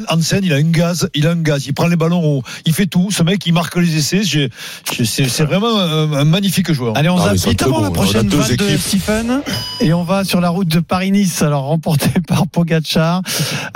Hansen. 0.09 0.39
Il 0.43 0.53
a 0.53 0.59
une 0.59 0.71
gaz, 0.71 1.09
il 1.13 1.27
a 1.27 1.31
un 1.31 1.35
gaz, 1.41 1.65
il 1.67 1.73
prend 1.73 1.87
les 1.87 1.95
ballons 1.95 2.23
haut, 2.23 2.43
il 2.65 2.73
fait 2.73 2.85
tout. 2.87 3.09
Ce 3.11 3.23
mec, 3.23 3.45
il 3.45 3.53
marque 3.53 3.75
les 3.77 3.95
essais. 3.97 4.21
C'est 5.03 5.43
vraiment 5.43 5.77
un, 5.79 6.11
un 6.13 6.25
magnifique 6.25 6.71
joueur. 6.71 6.95
Allez, 6.97 7.09
on 7.09 7.17
Ah, 7.17 7.35
zappe 7.35 7.63
bons. 7.63 7.69
la 7.69 7.77
On 7.79 7.83
a 7.85 7.91
prochaine 7.91 8.27
vanne 8.29 8.55
de. 8.57 8.77
Stephen 8.77 9.41
et 9.79 9.93
on 9.93 10.03
va 10.03 10.23
sur 10.23 10.41
la 10.41 10.49
route 10.49 10.67
de 10.67 10.79
Paris-Nice, 10.79 11.41
alors 11.41 11.63
remporté 11.65 12.09
par 12.27 12.47
Pogacar. 12.47 13.21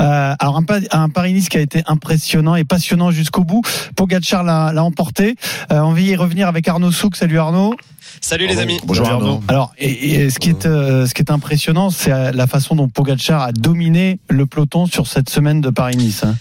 Euh, 0.01 0.33
alors 0.39 0.57
un, 0.57 0.63
pa- 0.63 0.79
un 0.91 1.09
Paris-Nice 1.09 1.49
qui 1.49 1.57
a 1.57 1.61
été 1.61 1.83
impressionnant 1.87 2.55
et 2.55 2.63
passionnant 2.63 3.11
jusqu'au 3.11 3.43
bout. 3.43 3.61
Pogacar 3.95 4.43
l'a 4.43 4.83
emporté. 4.83 5.35
Euh, 5.71 5.79
on 5.79 5.93
va 5.93 5.99
y 6.01 6.15
revenir 6.15 6.47
avec 6.47 6.67
Arnaud 6.67 6.91
Souk. 6.91 7.15
Salut 7.15 7.39
Arnaud. 7.39 7.75
Salut 8.21 8.47
les 8.47 8.59
amis. 8.59 8.79
Bonjour 8.85 9.07
Arnaud. 9.09 9.41
Alors, 9.47 9.73
et, 9.77 10.13
et 10.15 10.29
ce 10.29 10.39
qui 10.39 10.49
est 10.49 10.65
euh, 10.65 11.05
ce 11.05 11.13
qui 11.13 11.21
est 11.21 11.31
impressionnant, 11.31 11.89
c'est 11.89 12.31
la 12.31 12.47
façon 12.47 12.75
dont 12.75 12.87
Pogacar 12.87 13.41
a 13.41 13.51
dominé 13.51 14.19
le 14.29 14.45
peloton 14.45 14.85
sur 14.85 15.07
cette 15.07 15.29
semaine 15.29 15.61
de 15.61 15.69
Paris-Nice. 15.69 16.23
hein. 16.23 16.35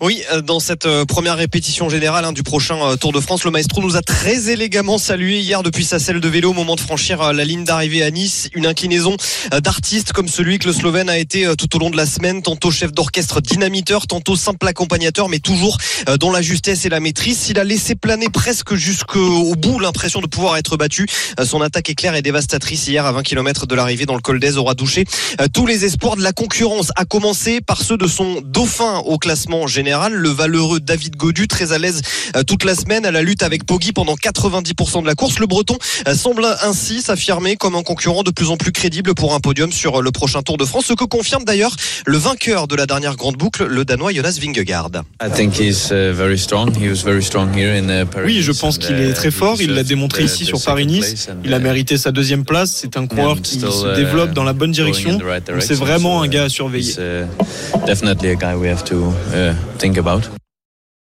Oui, 0.00 0.22
euh, 0.32 0.40
dans 0.40 0.58
cette 0.58 0.86
euh, 0.86 1.04
première 1.04 1.36
répétition 1.36 1.88
générale 1.88 2.24
hein, 2.24 2.32
du 2.32 2.42
prochain 2.42 2.76
euh, 2.82 2.96
Tour 2.96 3.12
de 3.12 3.20
France, 3.20 3.44
le 3.44 3.52
maestro 3.52 3.80
nous 3.80 3.96
a 3.96 4.02
très 4.02 4.50
élégamment 4.50 4.98
salué 4.98 5.38
hier 5.38 5.62
depuis 5.62 5.84
sa 5.84 6.00
selle 6.00 6.18
de 6.18 6.28
vélo 6.28 6.50
au 6.50 6.52
moment 6.52 6.74
de 6.74 6.80
franchir 6.80 7.32
la 7.32 7.44
ligne 7.44 7.64
d'arrivée 7.64 8.02
à 8.02 8.10
Nice. 8.10 8.48
Une 8.54 8.66
inclinaison 8.66 9.16
d'artiste 9.62 10.12
comme 10.12 10.28
celui 10.28 10.58
que 10.58 10.66
le 10.66 10.72
Slovène 10.72 11.08
a 11.08 11.18
été 11.18 11.48
tout 11.56 11.74
au 11.76 11.78
long 11.78 11.90
de 11.90 11.96
la 11.96 12.06
semaine, 12.06 12.42
tantôt 12.42 12.70
chef 12.70 12.92
d'orchestre 12.92 13.40
dynamiteur, 13.40 14.06
tantôt 14.06 14.36
simple 14.36 14.66
accompagnateur, 14.66 15.28
mais 15.28 15.38
toujours 15.38 15.78
dans 16.18 16.30
la 16.30 16.42
justesse 16.42 16.84
et 16.84 16.88
la 16.88 17.00
maîtrise. 17.00 17.48
Il 17.48 17.58
a 17.58 17.64
laissé 17.64 17.94
planer 17.94 18.28
presque 18.28 18.74
jusqu'au 18.74 19.54
bout 19.54 19.78
l'impression 19.78 20.20
de 20.20 20.26
pouvoir 20.26 20.56
être 20.56 20.76
battu. 20.76 21.06
Son 21.44 21.60
attaque 21.60 21.90
éclair 21.90 22.14
et 22.14 22.22
dévastatrice 22.22 22.86
hier 22.88 23.06
à 23.06 23.12
20 23.12 23.22
km 23.22 23.66
de 23.66 23.74
l'arrivée 23.74 24.06
dans 24.06 24.16
le 24.16 24.22
col 24.22 24.40
d'Aise 24.40 24.58
aura 24.58 24.74
douché 24.74 25.04
tous 25.52 25.66
les 25.66 25.84
espoirs 25.84 26.16
de 26.16 26.22
la 26.22 26.32
concurrence, 26.32 26.90
à 26.96 27.04
commencer 27.04 27.60
par 27.60 27.82
ceux 27.82 27.96
de 27.96 28.06
son 28.06 28.40
dauphin 28.42 28.98
au 29.04 29.18
classement 29.18 29.66
général, 29.66 29.83
le 29.84 30.28
valeureux 30.30 30.80
David 30.80 31.16
Godu, 31.16 31.46
très 31.46 31.72
à 31.72 31.78
l'aise 31.78 32.00
euh, 32.36 32.42
toute 32.42 32.64
la 32.64 32.74
semaine 32.74 33.04
à 33.04 33.10
la 33.10 33.22
lutte 33.22 33.42
avec 33.42 33.64
Poggi 33.64 33.92
pendant 33.92 34.14
90% 34.14 35.02
de 35.02 35.06
la 35.06 35.14
course. 35.14 35.38
Le 35.38 35.46
Breton 35.46 35.76
euh, 36.08 36.14
semble 36.14 36.46
ainsi 36.62 37.02
s'affirmer 37.02 37.56
comme 37.56 37.74
un 37.74 37.82
concurrent 37.82 38.22
de 38.22 38.30
plus 38.30 38.48
en 38.48 38.56
plus 38.56 38.72
crédible 38.72 39.14
pour 39.14 39.34
un 39.34 39.40
podium 39.40 39.72
sur 39.72 39.98
euh, 39.98 40.02
le 40.02 40.10
prochain 40.10 40.42
Tour 40.42 40.56
de 40.56 40.64
France, 40.64 40.86
ce 40.86 40.94
que 40.94 41.04
confirme 41.04 41.44
d'ailleurs 41.44 41.74
le 42.06 42.16
vainqueur 42.16 42.66
de 42.66 42.76
la 42.76 42.86
dernière 42.86 43.16
grande 43.16 43.36
boucle, 43.36 43.66
le 43.66 43.84
Danois 43.84 44.12
Jonas 44.12 44.38
Vingegaard. 44.40 44.90
I 45.22 45.30
think 45.30 45.54
he's 45.54 45.90
uh, 45.90 46.12
very 46.14 46.38
strong. 46.38 46.74
He 46.74 46.88
was 46.88 47.02
very 47.04 47.22
strong 47.22 47.54
here 47.54 47.76
in 47.76 47.88
uh, 47.90 48.06
Paris. 48.06 48.26
Oui, 48.26 48.42
je 48.42 48.52
pense 48.52 48.78
qu'il 48.78 48.96
est 48.96 49.12
très 49.12 49.30
fort. 49.30 49.60
Il 49.60 49.74
l'a 49.74 49.82
démontré 49.82 50.24
ici 50.24 50.46
sur 50.46 50.62
Paris-Nice. 50.62 51.28
Il 51.44 51.52
a 51.52 51.58
mérité 51.58 51.98
sa 51.98 52.10
deuxième 52.10 52.44
place. 52.44 52.78
C'est 52.80 52.96
un 52.96 53.06
coureur 53.06 53.40
qui 53.42 53.60
se 53.60 53.96
développe 53.96 54.32
dans 54.32 54.44
la 54.44 54.54
bonne 54.54 54.72
direction. 54.72 55.18
C'est 55.60 55.74
vraiment 55.74 56.22
un 56.22 56.28
gars 56.28 56.44
à 56.44 56.48
surveiller. 56.48 56.94
think 59.78 59.96
about. 59.96 60.43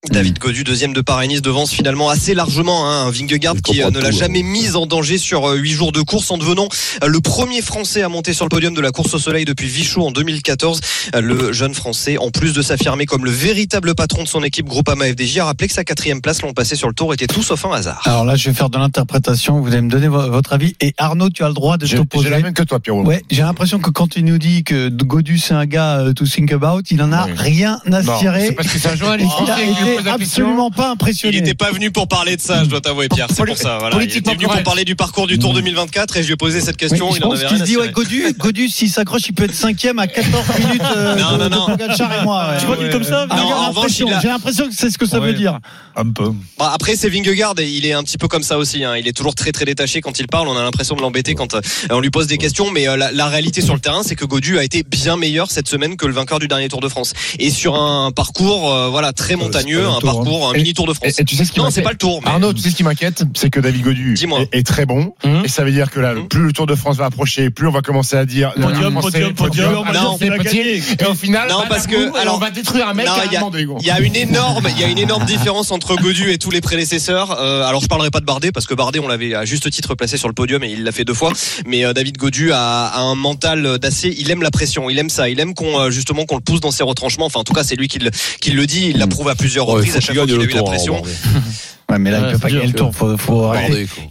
David 0.07 0.39
Godu, 0.39 0.63
deuxième 0.63 0.93
de 0.93 1.01
Paris-Nice, 1.01 1.43
devance 1.43 1.73
finalement 1.73 2.09
assez 2.09 2.33
largement 2.33 2.89
hein, 2.89 3.07
un 3.07 3.11
Vingegaard 3.11 3.57
qui 3.57 3.83
euh, 3.83 3.91
ne 3.91 3.99
l'a 3.99 4.13
jamais 4.13 4.43
hein. 4.43 4.47
mis 4.47 4.77
en 4.77 4.87
danger 4.87 5.19
sur 5.19 5.49
euh, 5.51 5.57
huit 5.57 5.73
jours 5.73 5.91
de 5.91 6.01
course 6.03 6.31
en 6.31 6.39
devenant 6.39 6.69
euh, 7.03 7.09
le 7.09 7.21
premier 7.21 7.61
Français 7.63 8.03
à 8.03 8.09
monter 8.09 8.33
sur 8.33 8.45
le 8.45 8.49
podium 8.49 8.75
de 8.75 8.81
la 8.81 8.93
course 8.93 9.13
au 9.15 9.19
soleil 9.19 9.45
depuis 9.45 9.67
Vichot 9.67 10.07
en 10.07 10.13
2014. 10.13 10.81
Euh, 11.17 11.21
Le 11.21 11.53
jeune 11.53 11.75
Français, 11.75 12.17
en 12.17 12.31
plus 12.31 12.53
de 12.53 12.63
s'affirmer 12.63 13.07
comme 13.07 13.25
le 13.25 13.33
véritable 13.33 13.97
patron 13.97 14.23
de 14.23 14.29
son 14.29 14.45
équipe 14.45 14.67
Groupama 14.67 15.05
FDJ, 15.05 15.39
a 15.39 15.47
rappelé 15.47 15.67
que 15.67 15.75
sa 15.75 15.83
quatrième 15.83 16.21
place 16.21 16.43
l'an 16.43 16.53
passé 16.53 16.77
sur 16.77 16.87
le 16.87 16.95
tour 16.95 17.13
était 17.13 17.27
tout 17.27 17.43
sauf 17.43 17.65
un 17.67 17.73
hasard. 17.73 18.01
Alors 18.05 18.25
là, 18.25 18.37
je 18.37 18.49
vais 18.49 18.55
faire 18.55 18.71
de 18.71 18.79
l'interprétation. 18.79 19.61
Vous 19.61 19.67
allez 19.73 19.83
me 19.83 19.91
donner 19.91 20.07
vo- 20.07 20.31
votre 20.31 20.53
avis. 20.53 20.77
Et 20.81 20.95
Arnaud, 20.99 21.29
tu 21.31 21.43
as 21.43 21.49
le 21.49 21.55
droit 21.55 21.77
de 21.77 21.89
t'opposer. 21.89 22.27
j'ai 22.27 22.31
la 22.31 22.39
même 22.41 22.55
que 22.55 22.63
toi, 22.63 22.79
Pierrot. 22.79 23.03
Ouais, 23.05 23.25
j'ai 23.33 23.43
l'impression 23.43 23.81
que 23.81 23.91
quand 23.91 24.15
il 24.15 24.25
nous 24.27 24.39
dit 24.39 24.63
que 24.63 24.89
Godu 24.91 25.39
c'est 25.39 25.55
un 25.55 25.67
gars 25.67 26.05
to 26.15 26.25
think 26.25 26.53
about, 26.53 26.83
il 26.93 27.03
en 27.03 27.13
a 27.13 27.27
Oui. 27.27 27.33
rien 27.37 27.81
à 27.93 28.01
Non, 28.03 28.17
cirer. 28.21 28.47
c'est 28.47 28.53
parce 28.53 28.69
que 28.69 28.79
c'est 28.79 28.89
un 28.91 28.95
journaliste 28.97 29.33
français 29.33 29.88
question. 29.97 30.13
absolument 30.15 30.71
pas 30.71 30.91
impressionné. 30.91 31.55
pas 31.55 31.71
venu 31.73 31.91
pour 31.91 32.09
parler 32.09 32.37
de 32.37 32.41
ça, 32.41 32.65
je 32.65 32.69
dois 32.69 32.81
t'avouer, 32.81 33.09
Pierre. 33.09 33.27
C'est 33.35 33.45
pour 33.45 33.57
ça, 33.57 33.79
voilà. 33.79 33.97
Politiquement 33.97 34.35
correct. 34.35 34.65
parler 34.65 34.85
du 34.85 34.97
parcours 34.97 35.27
du 35.27 35.39
Tour 35.39 35.53
2024 35.55 36.17
et 36.17 36.23
je 36.23 36.27
lui 36.29 36.35
ai 36.35 36.37
posé 36.37 36.61
cette 36.61 36.77
Oui, 36.81 36.89
je 37.15 37.21
pense 37.21 37.43
qu'il 37.45 37.59
se 37.59 37.63
dit 37.65 37.77
ouais, 37.77 37.91
Godu, 37.91 38.25
Godu 38.39 38.69
s'il 38.69 38.91
s'accroche, 38.91 39.23
il 39.29 39.33
peut 39.35 39.45
être 39.45 39.55
cinquième 39.55 39.99
à 39.99 40.07
14 40.07 40.45
minutes 40.65 40.83
euh, 40.97 41.17
Non, 41.17 41.33
de, 41.39 41.49
non, 41.49 41.49
non. 41.51 41.67
Pogacar 41.67 42.21
et 42.21 42.25
moi. 42.25 42.51
ouais. 42.51 42.59
Tu 42.61 42.67
vois, 42.67 42.77
dit 42.77 42.89
comme 42.91 43.05
ça, 43.05 43.27
Ah, 43.31 43.37
Non, 43.37 43.47
j'ai 43.47 43.53
en 43.53 43.59
revanche, 43.69 43.75
l'impression- 43.75 44.07
il 44.09 44.13
a- 44.15 44.21
J'ai 44.21 44.29
l'impression 44.29 44.69
que 44.69 44.75
c'est 44.75 44.91
ce 44.91 44.99
que 44.99 45.07
ça 45.07 45.19
Ouais. 45.21 45.29
veut 45.29 45.33
dire. 45.35 45.59
Un 45.97 46.11
peu. 46.11 46.31
Bah, 46.59 46.71
après, 46.75 46.95
c'est 46.97 47.09
Vingegaard 47.09 47.55
et 47.59 47.69
il 47.69 47.85
est 47.87 47.93
un 47.93 48.03
petit 48.03 48.19
peu 48.19 48.29
comme 48.29 48.43
ça 48.43 48.59
aussi. 48.59 48.85
hein. 48.85 48.97
Il 48.97 49.09
est 49.09 49.13
toujours 49.13 49.35
très 49.35 49.53
très 49.53 49.65
détaché 49.65 50.01
quand 50.01 50.19
il 50.21 50.27
parle. 50.29 50.49
On 50.49 50.57
a 50.57 50.63
l'impression 50.63 50.95
de 50.97 51.01
l'embêter 51.01 51.35
quand 51.35 51.55
euh, 51.55 51.61
on 51.91 52.01
lui 52.01 52.11
pose 52.11 52.27
des 52.27 52.39
questions. 52.39 52.71
Mais 52.71 52.89
euh, 52.89 52.97
la, 52.97 53.11
la 53.13 53.27
réalité 53.27 53.61
sur 53.61 53.75
le 53.75 53.81
terrain, 53.81 54.03
c'est 54.05 54.15
que 54.15 54.25
Godu 54.25 54.59
a 54.59 54.65
été 54.65 54.83
bien 54.83 55.17
meilleur 55.17 55.51
cette 55.51 55.69
semaine 55.69 55.97
que 55.97 56.07
le 56.07 56.13
vainqueur 56.13 56.39
du 56.39 56.49
dernier 56.49 56.69
Tour 56.69 56.81
de 56.81 56.89
France. 56.89 57.13
Et 57.39 57.51
sur 57.51 57.75
un 57.75 58.11
parcours, 58.13 58.73
euh, 58.73 58.89
voilà, 58.89 59.13
très 59.13 59.37
montagneux, 59.37 59.78
un 59.87 59.99
tour, 60.01 60.15
parcours, 60.15 60.51
un 60.51 60.53
mini 60.55 60.75
Tour 60.75 60.87
de 60.87 60.93
France. 60.95 61.19
Et, 61.19 61.23
et 61.23 61.25
tu 61.25 61.35
sais 61.37 61.45
ce 61.45 61.53
qui 61.53 61.59
Non, 61.59 61.65
m'inquiète 61.65 61.75
c'est 61.77 61.83
pas 61.83 61.91
le 61.93 61.97
Tour. 61.99 62.21
mais- 62.25 62.31
Arnaud, 62.31 62.53
tu 62.53 62.61
sais 62.61 62.71
ce 62.71 62.77
qui 62.77 62.83
m'inquiète, 62.85 63.25
c'est 63.35 63.51
que 63.51 63.61
David 63.61 63.83
Godu 63.83 64.15
est, 64.15 64.59
est 64.59 64.67
très 64.67 64.87
bon, 64.87 65.15
Hum. 65.25 65.43
et 65.45 65.49
ça 65.49 65.65
veut 65.65 65.73
dire 65.73 65.91
que 65.91 66.01
là, 66.01 66.13
Hum. 66.13 66.29
plus 66.29 66.43
le 66.43 66.53
Tour 66.53 66.67
de 66.67 66.75
France 66.75 66.97
va 66.97 67.07
approcher, 67.07 67.51
plus 67.51 67.67
on 67.67 67.71
va 67.73 67.81
commencer 67.83 68.17
à 68.17 68.25
dire 68.25 68.53
Podium, 68.55 68.93
Français, 68.93 69.11
podium, 69.21 69.35
podium, 69.35 69.67
podium, 69.85 69.95
non, 69.95 70.17
c'est 70.19 70.27
on 70.29 70.31
l'a 70.31 70.39
petit, 70.39 70.57
gagné. 70.57 70.83
et 71.01 71.05
au 71.07 71.15
final, 71.15 71.49
Non, 71.49 71.65
parce 71.69 71.87
que- 71.87 72.11
coup, 72.11 72.17
alors- 72.17 72.37
on 72.37 72.39
va 72.39 72.51
détruire 72.51 72.89
un 72.89 72.95
mec 72.95 73.07
Non, 73.07 73.13
il 73.27 73.87
y 73.87 73.91
a- 73.91 74.01
une 74.01 74.17
énorme, 74.17 74.67
il 74.75 74.81
y 74.81 74.85
a 74.85 74.89
une 74.89 74.99
énorme 74.99 75.25
différence 75.25 75.71
entre 75.71 75.97
Godu 75.97 76.31
et 76.31 76.39
tous 76.39 76.51
les 76.51 76.61
prédécesseurs. 76.61 77.39
Euh, 77.41 77.63
alors 77.65 77.81
je 77.81 77.87
parlerai 77.89 78.11
pas 78.11 78.21
de 78.21 78.25
Bardet 78.25 78.53
parce 78.53 78.67
que 78.67 78.75
Bardet 78.75 78.99
on 79.01 79.09
l'avait 79.09 79.35
à 79.35 79.45
juste 79.45 79.71
titre 79.71 79.95
placé 79.95 80.17
sur 80.17 80.29
le 80.29 80.35
podium 80.35 80.63
et 80.65 80.71
il 80.71 80.85
l'a 80.85 80.93
fait 80.93 81.05
deux 81.05 81.15
fois. 81.15 81.33
Mais 81.67 81.85
euh, 81.85 81.93
David 81.93 82.17
Godu 82.17 82.53
a, 82.53 82.87
a 82.87 83.01
un 83.01 83.15
mental 83.15 83.79
d'assez. 83.79 84.15
Il 84.19 84.31
aime 84.31 84.43
la 84.43 84.51
pression, 84.51 84.89
il 84.91 84.99
aime 84.99 85.11
ça, 85.11 85.29
il 85.29 85.39
aime 85.41 85.55
qu'on 85.55 85.79
euh, 85.79 85.91
justement 85.91 86.25
qu'on 86.25 86.37
le 86.37 86.41
pousse 86.41 86.61
dans 86.61 86.71
ses 86.71 86.83
retranchements. 86.85 87.27
Enfin 87.27 87.41
en 87.41 87.45
tout 87.45 87.53
cas 87.53 87.65
c'est 87.65 87.77
lui 87.77 87.89
qui 87.89 87.99
le, 87.99 88.11
qui 88.41 88.51
le 88.53 88.67
dit. 88.67 88.89
Il 88.91 88.99
l'a 88.99 89.07
prouvé 89.07 89.31
à 89.33 89.35
plusieurs 89.35 89.68
reprises 89.69 89.97
à 89.97 90.01
chaque 90.01 90.17
fois 90.17 90.27
qu'il 90.27 90.35
a 90.35 90.39
le 90.39 90.45
eu 90.45 90.55
la 90.55 90.63
pression. 90.63 91.03
Ouais, 91.91 91.99
mais 91.99 92.11
là, 92.11 92.21
Ouais, 92.21 92.27
il 92.29 92.33
peut 92.33 92.39
pas 92.39 92.51
gagner 92.51 92.67
le 92.67 92.73
tour. 92.75 92.95
Faut, 92.95 93.17
faut 93.17 93.51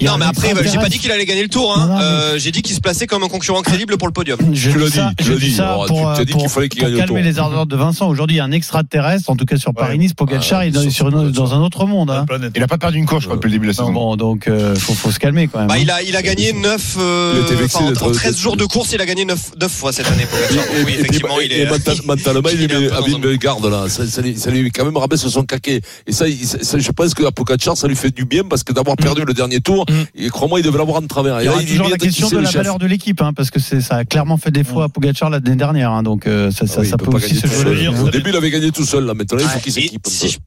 Non 0.01 0.17
mais 0.17 0.25
après 0.25 0.53
bah, 0.55 0.62
j'ai 0.65 0.79
pas 0.79 0.89
dit 0.89 0.98
qu'il 0.98 1.12
allait 1.12 1.25
gagner 1.25 1.43
le 1.43 1.48
tour. 1.50 1.77
Hein. 1.77 2.00
Euh, 2.01 2.34
j'ai 2.39 2.50
dit 2.51 2.63
qu'il 2.63 2.75
se 2.75 2.79
plaçait 2.81 3.05
comme 3.05 3.22
un 3.24 3.27
concurrent 3.27 3.62
crédible 3.62 3.98
pour 3.98 4.07
le 4.07 4.13
podium. 4.13 4.39
Je 4.51 4.72
Tu 4.72 4.79
l'as 4.79 4.89
dit, 4.89 5.00
tu 5.19 5.24
je 5.25 5.34
l'as 5.34 5.38
dis 5.39 5.46
dit. 5.50 5.53
ça 5.53 5.67
Alors, 5.67 5.86
pour, 5.86 5.98
tu 6.13 6.17
t'as 6.17 6.25
dit 6.25 6.34
qu'il 6.34 6.50
fallait 6.50 6.69
qu'il 6.69 6.81
gagne 6.81 6.91
le 6.93 6.98
calmer 6.98 7.22
tour. 7.22 7.29
les 7.31 7.38
ardeurs 7.39 7.67
de 7.67 7.75
Vincent. 7.75 8.10
Aujourd'hui, 8.10 8.38
il 8.38 8.39
y 8.39 8.41
a 8.41 8.46
un 8.46 8.51
extraterrestre, 8.51 9.29
en 9.29 9.36
tout 9.36 9.46
cas 9.46 9.57
sur 9.57 9.75
Paris-Nice. 9.75 10.13
Pogacar, 10.15 10.62
Ouais, 10.62 10.69
il 10.69 10.77
est 10.77 11.31
dans 11.31 11.53
un 11.53 11.62
autre 11.62 11.86
monde. 11.86 12.10
Hein. 12.10 12.25
Il 12.55 12.63
a 12.63 12.67
pas 12.67 12.79
perdu 12.79 12.98
une 12.98 13.05
course, 13.05 13.22
je 13.22 13.27
crois, 13.27 13.36
depuis 13.36 13.48
le 13.50 13.53
début 13.53 13.67
de 13.67 13.72
la 13.72 13.75
saison. 13.75 13.91
bon, 13.91 14.15
donc 14.15 14.48
euh, 14.48 14.74
faut, 14.75 14.93
faut 14.93 15.12
se 15.12 15.19
calmer 15.19 15.48
quand 15.48 15.60
même. 15.60 15.67
Bah, 15.67 15.75
hein. 15.75 15.79
il 15.79 15.91
a 15.91 16.01
il 16.01 16.15
a 16.15 16.24
gagné 16.24 16.53
9 16.53 16.98
Il 17.36 17.41
était 17.41 17.55
vexé 17.55 17.77
en, 17.77 17.89
d'être- 17.89 18.07
en 18.07 18.12
13 18.12 18.38
jours 18.39 18.57
de 18.57 18.65
course, 18.65 18.91
il 18.93 19.01
a 19.01 19.05
gagné 19.05 19.24
9 19.25 19.51
neuf 19.62 19.72
fois 19.72 19.91
cette 19.93 20.07
année 20.07 20.25
Pogacar. 20.25 20.65
Et, 20.79 20.84
Oui, 20.84 20.96
effectivement, 21.00 21.39
il 21.46 21.53
est 21.53 21.69
mental- 21.69 21.98
mentalement, 22.05 22.50
il 22.51 22.63
est 22.63 22.91
à 22.91 23.01
Vingegaard, 23.01 23.60
là. 23.69 23.86
Ça, 23.88 24.22
lui- 24.24 24.36
ça 24.38 24.50
lui 24.50 24.72
quand 24.72 24.84
même 24.86 24.98
rabaisse 24.98 25.27
son 25.27 25.43
caquet. 25.43 25.81
Et 26.07 26.12
ça, 26.12 26.25
je 26.27 26.91
pense 26.91 27.13
que 27.13 27.29
Pogacar 27.29 27.66
Ça 27.75 27.88
lui 27.88 27.95
fait 27.95 28.12
du 28.12 28.25
bien 28.25 28.43
parce 28.43 28.63
que 28.63 28.74
d'avoir 28.74 28.95
perdu 28.97 29.24
le 29.25 29.33
dernier 29.33 29.59
tour, 29.62 29.86
Mm. 29.89 29.93
et 30.15 30.29
crois-moi, 30.29 30.59
il 30.59 30.63
devait 30.63 30.77
l'avoir 30.77 30.97
en 30.97 31.07
travers. 31.07 31.41
Il 31.41 31.45
y 31.45 31.63
il 31.63 31.67
toujours 31.69 31.89
la 31.89 31.97
de 31.97 32.01
question 32.03 32.29
de 32.29 32.38
la 32.38 32.45
chef. 32.45 32.55
valeur 32.57 32.79
de 32.79 32.86
l'équipe, 32.88 33.21
hein, 33.21 33.31
parce 33.33 33.50
que 33.51 33.59
ça 33.59 33.95
a 33.95 34.05
clairement 34.05 34.38
fait 34.38 34.51
défaut 34.51 34.81
à 34.81 34.89
Pogacar 34.89 35.29
l'année 35.29 35.55
dernière. 35.55 35.91
hein, 35.91 36.03
donc 36.03 36.27
euh, 36.27 36.51
ça, 36.51 36.65
ça, 36.67 36.75
Ah 36.77 36.81
oui, 36.81 36.88
ça 36.89 36.97
peut, 36.97 37.12
aussi 37.15 37.36
se 37.36 37.47
jouer. 37.47 37.88
Au 37.88 38.09
début, 38.09 38.29
il 38.31 38.36
avait 38.36 38.50
gagné 38.51 38.71
tout 38.71 38.86
seul. 38.86 39.05
Là, 39.05 39.13
maintenant, 39.13 39.38
il 39.39 39.45
faut 39.45 39.55
Ouais. 39.55 39.62
qu'il 39.62 39.74
s'équipe. 39.74 40.05
Si 40.07 40.29
je- 40.29 40.38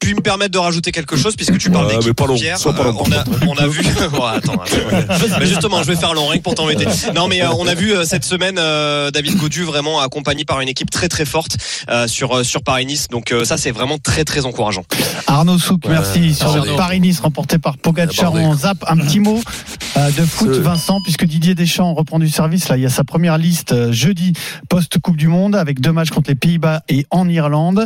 puis 0.00 0.12
me 0.14 0.20
permettre 0.20 0.50
de 0.50 0.58
rajouter 0.58 0.92
quelque 0.92 1.16
chose 1.16 1.34
puisque 1.34 1.56
tu 1.56 1.70
parles 1.70 1.86
Ouais, 1.86 1.92
d'équipe 1.94 2.08
mais 2.08 2.12
pas 2.14 2.26
long. 2.26 2.34
Pierre, 2.34 2.58
euh, 2.66 2.92
on 2.98 3.10
a 3.12 3.24
on 3.46 3.54
a 3.56 3.66
vu 3.66 3.80
attends, 4.34 4.60
justement 5.40 5.82
je 5.82 5.86
vais 5.88 5.96
faire 5.96 6.12
long 6.12 6.26
rien 6.28 6.38
que 6.38 6.42
pour 6.42 6.54
t'embêter 6.54 6.84
non 7.14 7.26
mais 7.26 7.40
euh, 7.42 7.48
on 7.58 7.66
a 7.66 7.74
vu 7.74 7.92
cette 8.04 8.24
semaine 8.24 8.56
David 8.56 9.36
Godu 9.38 9.62
vraiment 9.62 10.00
accompagné 10.00 10.44
par 10.44 10.60
une 10.60 10.68
équipe 10.68 10.90
très 10.90 11.08
très 11.08 11.24
forte 11.24 11.56
sur 12.06 12.44
sur 12.44 12.62
Paris 12.62 12.84
Nice 12.84 13.08
donc 13.10 13.32
ça 13.44 13.56
c'est 13.56 13.70
vraiment 13.70 13.96
très 13.96 14.24
très 14.24 14.44
encourageant 14.44 14.84
Arnaud 15.26 15.58
Souk, 15.58 15.86
merci. 15.88 16.34
Sur. 16.34 16.63
Paris-Nice 16.76 17.20
remporté 17.20 17.58
par 17.58 17.78
Pogacar, 17.78 18.34
on 18.34 18.54
zappe 18.54 18.84
un 18.86 18.96
petit 18.96 19.20
mot 19.20 19.40
euh, 19.96 20.10
de 20.10 20.22
foot, 20.22 20.50
Vincent, 20.50 21.00
puisque 21.02 21.24
Didier 21.24 21.54
Deschamps 21.54 21.94
reprend 21.94 22.18
du 22.18 22.28
service. 22.28 22.68
Là, 22.68 22.76
il 22.76 22.82
y 22.82 22.86
a 22.86 22.90
sa 22.90 23.04
première 23.04 23.38
liste 23.38 23.72
euh, 23.72 23.92
jeudi 23.92 24.32
post-Coupe 24.68 25.16
du 25.16 25.28
Monde 25.28 25.54
avec 25.54 25.80
deux 25.80 25.92
matchs 25.92 26.10
contre 26.10 26.30
les 26.30 26.34
Pays-Bas 26.34 26.82
et 26.88 27.06
en 27.10 27.28
Irlande. 27.28 27.84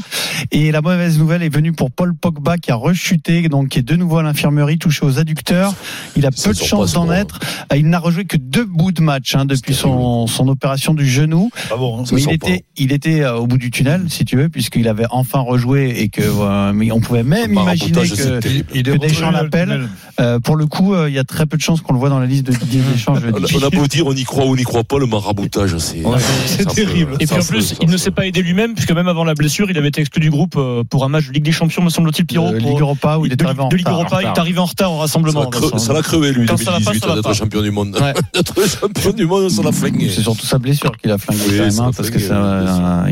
Et 0.50 0.72
la 0.72 0.80
mauvaise 0.80 1.18
nouvelle 1.18 1.42
est 1.42 1.48
venue 1.48 1.72
pour 1.72 1.90
Paul 1.90 2.14
Pogba 2.14 2.58
qui 2.58 2.70
a 2.70 2.76
rechuté, 2.76 3.48
donc 3.48 3.68
qui 3.68 3.80
est 3.80 3.82
de 3.82 3.96
nouveau 3.96 4.18
à 4.18 4.22
l'infirmerie, 4.22 4.78
touché 4.78 5.04
aux 5.04 5.18
adducteurs. 5.18 5.74
Il 6.16 6.26
a 6.26 6.30
peu 6.30 6.52
de 6.52 6.58
chance 6.58 6.92
d'en 6.92 7.10
être. 7.10 7.40
Euh, 7.72 7.76
Il 7.76 7.88
n'a 7.88 7.98
rejoué 7.98 8.24
que 8.24 8.36
deux 8.36 8.64
bouts 8.64 8.92
de 8.92 9.02
match 9.02 9.34
hein, 9.34 9.44
depuis 9.44 9.74
son, 9.74 10.26
son 10.26 10.48
opération 10.48 10.94
du 10.94 11.06
genou. 11.06 11.50
Ah 11.70 11.76
bon, 11.76 12.00
hein. 12.00 12.04
Ça 12.06 12.14
Mais 12.14 12.22
il 12.22 12.32
était, 12.32 12.64
il 12.76 12.92
était 12.92 13.20
euh, 13.22 13.36
au 13.36 13.46
bout 13.46 13.58
du 13.58 13.70
tunnel, 13.70 14.06
si 14.08 14.24
tu 14.24 14.36
veux, 14.36 14.48
puisqu'il 14.48 14.88
avait 14.88 15.06
enfin 15.10 15.40
rejoué 15.40 16.00
et 16.00 16.08
que, 16.08 16.22
euh, 16.22 16.72
mais 16.72 16.90
on 16.92 17.00
pouvait 17.00 17.22
même 17.22 17.52
imaginer 17.52 18.08
que, 18.08 18.67
c'est 18.72 18.82
terrible. 18.82 18.98
Il 18.98 19.00
que 19.00 19.06
Deschamps 19.06 19.30
l'appelle. 19.30 19.88
Euh, 20.20 20.40
pour 20.40 20.56
le 20.56 20.66
coup, 20.66 20.94
euh, 20.94 21.08
il 21.08 21.14
y 21.14 21.18
a 21.18 21.24
très 21.24 21.46
peu 21.46 21.56
de 21.56 21.62
chances 21.62 21.80
qu'on 21.80 21.92
le 21.92 21.98
voit 21.98 22.08
dans 22.08 22.18
la 22.18 22.26
liste 22.26 22.44
de 22.44 22.52
Didier 22.52 22.80
Deschamps. 22.92 23.14
Je 23.14 23.26
On 23.28 23.60
on 23.62 23.66
a 23.66 23.70
beau 23.70 23.86
dire, 23.86 24.06
on 24.06 24.12
y 24.12 24.24
croit 24.24 24.44
ou 24.46 24.52
on 24.52 24.56
n'y 24.56 24.64
croit 24.64 24.82
pas, 24.84 24.98
le 24.98 25.06
maraboutage, 25.06 25.76
c'est. 25.78 26.04
Ouais, 26.04 26.18
c'est 26.46 26.66
terrible. 26.68 27.12
peut- 27.12 27.22
Et 27.22 27.26
puis 27.26 27.36
en 27.36 27.44
plus, 27.44 27.74
il 27.80 27.88
ne 27.88 27.96
s'est 27.96 28.10
pas 28.10 28.26
aidé 28.26 28.42
lui-même, 28.42 28.74
puisque 28.74 28.90
même 28.92 29.06
avant 29.08 29.24
la 29.24 29.34
blessure, 29.34 29.70
il 29.70 29.78
avait 29.78 29.88
été 29.88 30.00
exclu 30.00 30.20
du 30.20 30.30
groupe 30.30 30.54
euh, 30.56 30.82
pour 30.88 31.04
un 31.04 31.08
match 31.08 31.28
de 31.28 31.32
Ligue 31.32 31.44
des 31.44 31.52
Champions, 31.52 31.82
me 31.82 31.90
semble-t-il, 31.90 32.26
Pierrot. 32.26 32.48
Euh, 32.48 32.58
pour- 32.58 32.70
Ligue 32.70 32.80
Europa 32.80 33.18
où 33.18 33.26
il 33.26 33.34
de, 33.34 33.42
est 33.42 33.46
arrivé 33.46 33.60
en 33.62 33.68
de 33.68 33.76
Ligue. 33.76 33.88
Europa, 33.88 34.18
il 34.22 34.26
est 34.26 34.38
arrivé 34.38 34.58
en 34.58 34.64
retard 34.64 34.92
au 34.92 34.98
rassemblement. 34.98 35.48
Ça 35.78 35.92
l'a 35.92 36.02
crevé, 36.02 36.32
lui, 36.32 36.46
Quand 36.46 36.56
ça 36.56 36.64
va 36.64 36.70
pas, 36.72 36.78
2018, 36.92 37.00
ça 37.00 37.06
va 37.08 37.14
d'être 37.14 37.34
champion 37.34 37.62
du 37.62 37.70
monde. 37.70 37.96
D'être 38.34 38.54
champion 38.80 39.12
du 39.12 39.26
monde, 39.26 39.50
ça 39.50 39.62
l'a 39.62 39.72
flingué. 39.72 40.10
C'est 40.14 40.22
surtout 40.22 40.46
sa 40.46 40.58
blessure 40.58 40.96
qu'il 40.96 41.10
a 41.10 41.18
flingué 41.18 41.60
hein, 41.60 41.68
l'a 41.68 41.90
parce 41.96 42.10
que 42.10 42.18
euh, 42.18 43.06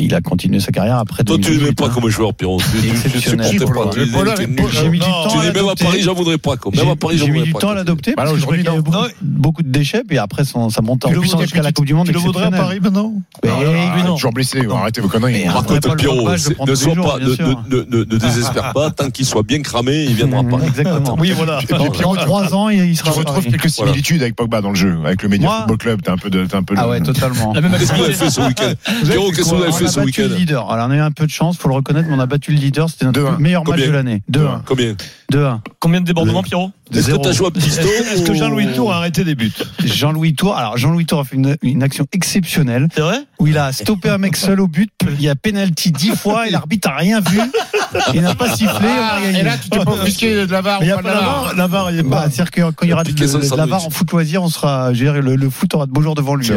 il 0.00 0.14
a, 0.14 0.20
continué 0.20 0.60
sa 0.60 0.72
carrière 0.72 0.98
après. 0.98 1.22
Toi, 1.24 1.36
tu 1.36 1.42
2018, 1.42 1.60
l'aimais 1.62 1.74
pas 1.74 1.86
hein. 1.86 1.90
comme 1.94 2.08
joueur, 2.10 2.34
Pierrot. 2.34 2.58
Tu- 2.58 2.80
tu- 2.80 2.80
tu- 2.80 2.88
tu 2.88 3.06
Exceptionnel. 3.06 3.46
Pas. 4.98 5.06
Mis 5.06 5.10
du 5.10 5.12
temps 5.12 5.28
Tu 5.28 5.38
à 5.38 5.40
dis 5.40 5.46
même 5.46 5.56
à 5.56 5.58
l'adopter. 5.60 5.84
Paris, 5.84 6.02
j'en 6.02 6.14
voudrais 6.14 6.38
pas. 6.38 6.56
quoi. 6.56 6.72
Même 6.74 6.88
à 6.88 6.96
Paris, 6.96 7.18
j'en 7.18 7.26
J'ai 7.26 7.30
mis 7.32 7.38
voudrais 7.38 7.46
du 7.46 7.52
pas. 7.52 7.58
temps 7.60 7.70
à 7.70 7.74
l'adopter 7.74 8.10
Bah 8.16 8.22
parce 8.24 8.32
que 8.32 8.38
je 8.40 8.46
beaucoup, 8.80 8.96
beaucoup 9.22 9.62
de 9.62 9.68
déchets 9.70 10.02
puis 10.06 10.18
après 10.18 10.44
son, 10.44 10.70
sa 10.70 10.82
montée 10.82 11.06
en 11.06 11.10
puissance 11.10 11.30
voudrais- 11.30 11.44
jusqu'à 11.46 11.62
la 11.62 11.72
Coupe 11.72 11.86
du 11.86 11.94
Monde 11.94 12.06
Tu 12.06 12.12
le 12.12 12.18
voudrais 12.18 12.46
à. 12.46 12.50
Paris 12.50 12.80
maintenant 12.82 13.12
Ah, 13.44 13.48
lui, 13.96 14.02
non. 14.04 14.14
Toujours 14.14 14.32
blessé, 14.32 14.66
arrêtez 14.70 15.00
vos 15.00 15.08
conneries. 15.08 15.44
Par 15.44 15.64
contre, 15.64 15.96
Pierrot, 15.96 16.30
ne, 16.30 16.74
sois 16.74 16.94
pas, 16.94 17.18
désespère 18.18 18.72
pas. 18.72 18.90
Tant 18.90 19.10
qu'il 19.10 19.26
soit 19.26 19.42
bien 19.42 19.60
cramé, 19.62 20.04
il 20.04 20.14
viendra 20.14 20.42
pas. 20.44 20.64
Exactement. 20.66 21.16
Oui, 21.18 21.32
voilà. 21.32 21.58
Puis 21.58 22.04
en 22.04 22.14
trois 22.14 22.54
ans, 22.54 22.68
il 22.68 22.80
il 22.80 22.96
Tu 22.96 22.96
sera 22.96 23.10
retrouves 23.12 23.44
quelques 23.44 23.70
similitudes 23.70 24.22
avec 24.22 24.34
Pogba 24.36 24.60
dans 24.60 24.70
le 24.70 24.74
jeu, 24.74 24.96
avec 25.04 25.22
le 25.22 25.28
Média 25.28 25.48
Football 25.48 25.76
Club. 25.78 26.00
T'as 26.02 26.12
un 26.12 26.16
peu 26.16 26.30
de, 26.30 26.44
t'as 26.46 26.58
un 26.58 26.62
peu 26.62 26.74
Ah 26.76 26.88
ouais, 26.88 27.00
totalement. 27.00 27.52
La 27.52 27.60
même 27.60 27.72
Qu'est-ce 27.78 27.92
que 27.92 27.96
vous 27.98 28.04
avez 28.04 28.14
fait 28.14 28.30
ce 28.30 28.40
week-end 28.40 28.72
Pierrot, 29.04 29.30
qu'est-ce 29.30 29.50
que 29.50 29.54
vous 29.56 29.62
avez 29.62 29.68
On 29.70 29.72
fait 29.72 29.84
a 29.84 29.88
ce 29.88 30.00
battu 30.00 30.20
le 30.22 30.26
week-end 30.28 30.38
leader. 30.38 30.70
Alors 30.70 30.88
on 30.88 30.90
a 30.90 30.96
eu 30.96 31.00
un 31.00 31.10
peu 31.10 31.26
de 31.26 31.30
chance, 31.30 31.56
faut 31.58 31.68
le 31.68 31.74
reconnaître, 31.74 32.08
mais 32.08 32.14
on 32.16 32.20
a 32.20 32.26
battu 32.26 32.52
le 32.52 32.58
leader. 32.58 32.88
C'était 32.90 33.04
notre 33.06 33.20
2-1. 33.20 33.38
meilleur 33.38 33.64
match 33.66 33.80
de 33.80 33.90
l'année. 33.90 34.22
2-1. 34.32 34.62
Combien 34.80 34.96
2-1. 35.32 35.60
Combien 35.78 36.00
de 36.00 36.06
débordements, 36.06 36.42
Pierrot 36.42 36.70
Est-ce 36.90 36.98
que 36.98 37.04
Zéro. 37.06 37.22
tu 37.22 37.28
as 37.28 37.32
joué 37.32 37.46
à 37.46 37.50
piston 37.50 37.82
Est-ce 38.12 38.22
que 38.22 38.34
Jean-Louis 38.34 38.72
Tour 38.74 38.92
a 38.92 38.96
arrêté 38.96 39.24
des 39.24 39.34
buts 39.34 39.52
Jean-Louis 39.84 40.34
Tour. 40.34 40.56
Alors 40.56 40.76
Jean-Louis 40.76 41.06
Tour 41.06 41.20
a 41.20 41.24
fait 41.24 41.36
une, 41.36 41.56
une 41.62 41.82
action 41.82 42.06
exceptionnelle 42.12 42.88
C'est 42.94 43.00
vrai 43.00 43.24
où 43.38 43.46
il 43.46 43.56
a 43.58 43.72
stoppé 43.72 44.08
un 44.08 44.18
mec 44.18 44.36
seul 44.36 44.60
au 44.60 44.68
but. 44.68 44.90
Il 45.08 45.22
y 45.22 45.28
a 45.28 45.34
penalty 45.34 45.92
dix 45.92 46.16
fois 46.16 46.48
et 46.48 46.50
l'arbitre 46.50 46.88
a 46.88 46.96
rien 46.96 47.20
vu. 47.20 47.40
Il 48.14 48.22
n'a 48.22 48.34
pas 48.34 48.54
sifflé. 48.54 48.88
on 48.88 49.16
a 49.16 49.20
gagné. 49.22 49.40
Et 49.40 49.42
là, 49.42 49.56
tu 49.60 49.68
t'es 49.68 49.78
pas 49.78 49.92
offusqué 49.92 50.46
de 50.46 50.52
la 50.52 50.60
VAR 50.60 50.80
Mais 50.80 50.86
il 50.86 50.88
n'y 50.88 50.92
a 50.92 50.96
pas 50.96 51.02
de 51.02 51.08
la 51.08 51.20
VAR 51.20 51.42
VAR. 51.44 51.54
La 51.56 51.66
VAR, 51.66 51.90
il 51.90 51.94
n'y 51.94 52.00
a 52.00 52.04
pas. 52.04 52.30
c'est-à-dire 52.30 52.50
que 52.50 52.60
quand 52.70 52.86
il 52.86 52.90
y 52.90 52.92
aura 52.92 53.04
de, 53.04 53.08
Piqué 53.08 53.26
la. 53.56 53.66
VAR 53.66 53.86
en 53.86 53.90
foot 53.90 54.10
loisir, 54.12 54.42
on 54.42 54.48
sera, 54.48 54.92
je 54.92 55.04
veux 55.04 55.12
dire, 55.12 55.22
le, 55.22 55.36
le 55.36 55.50
foot 55.50 55.74
aura 55.74 55.86
de 55.86 55.92
beaux 55.92 56.02
jours 56.02 56.14
devant 56.14 56.34
lui. 56.34 56.44
C'est 56.44 56.48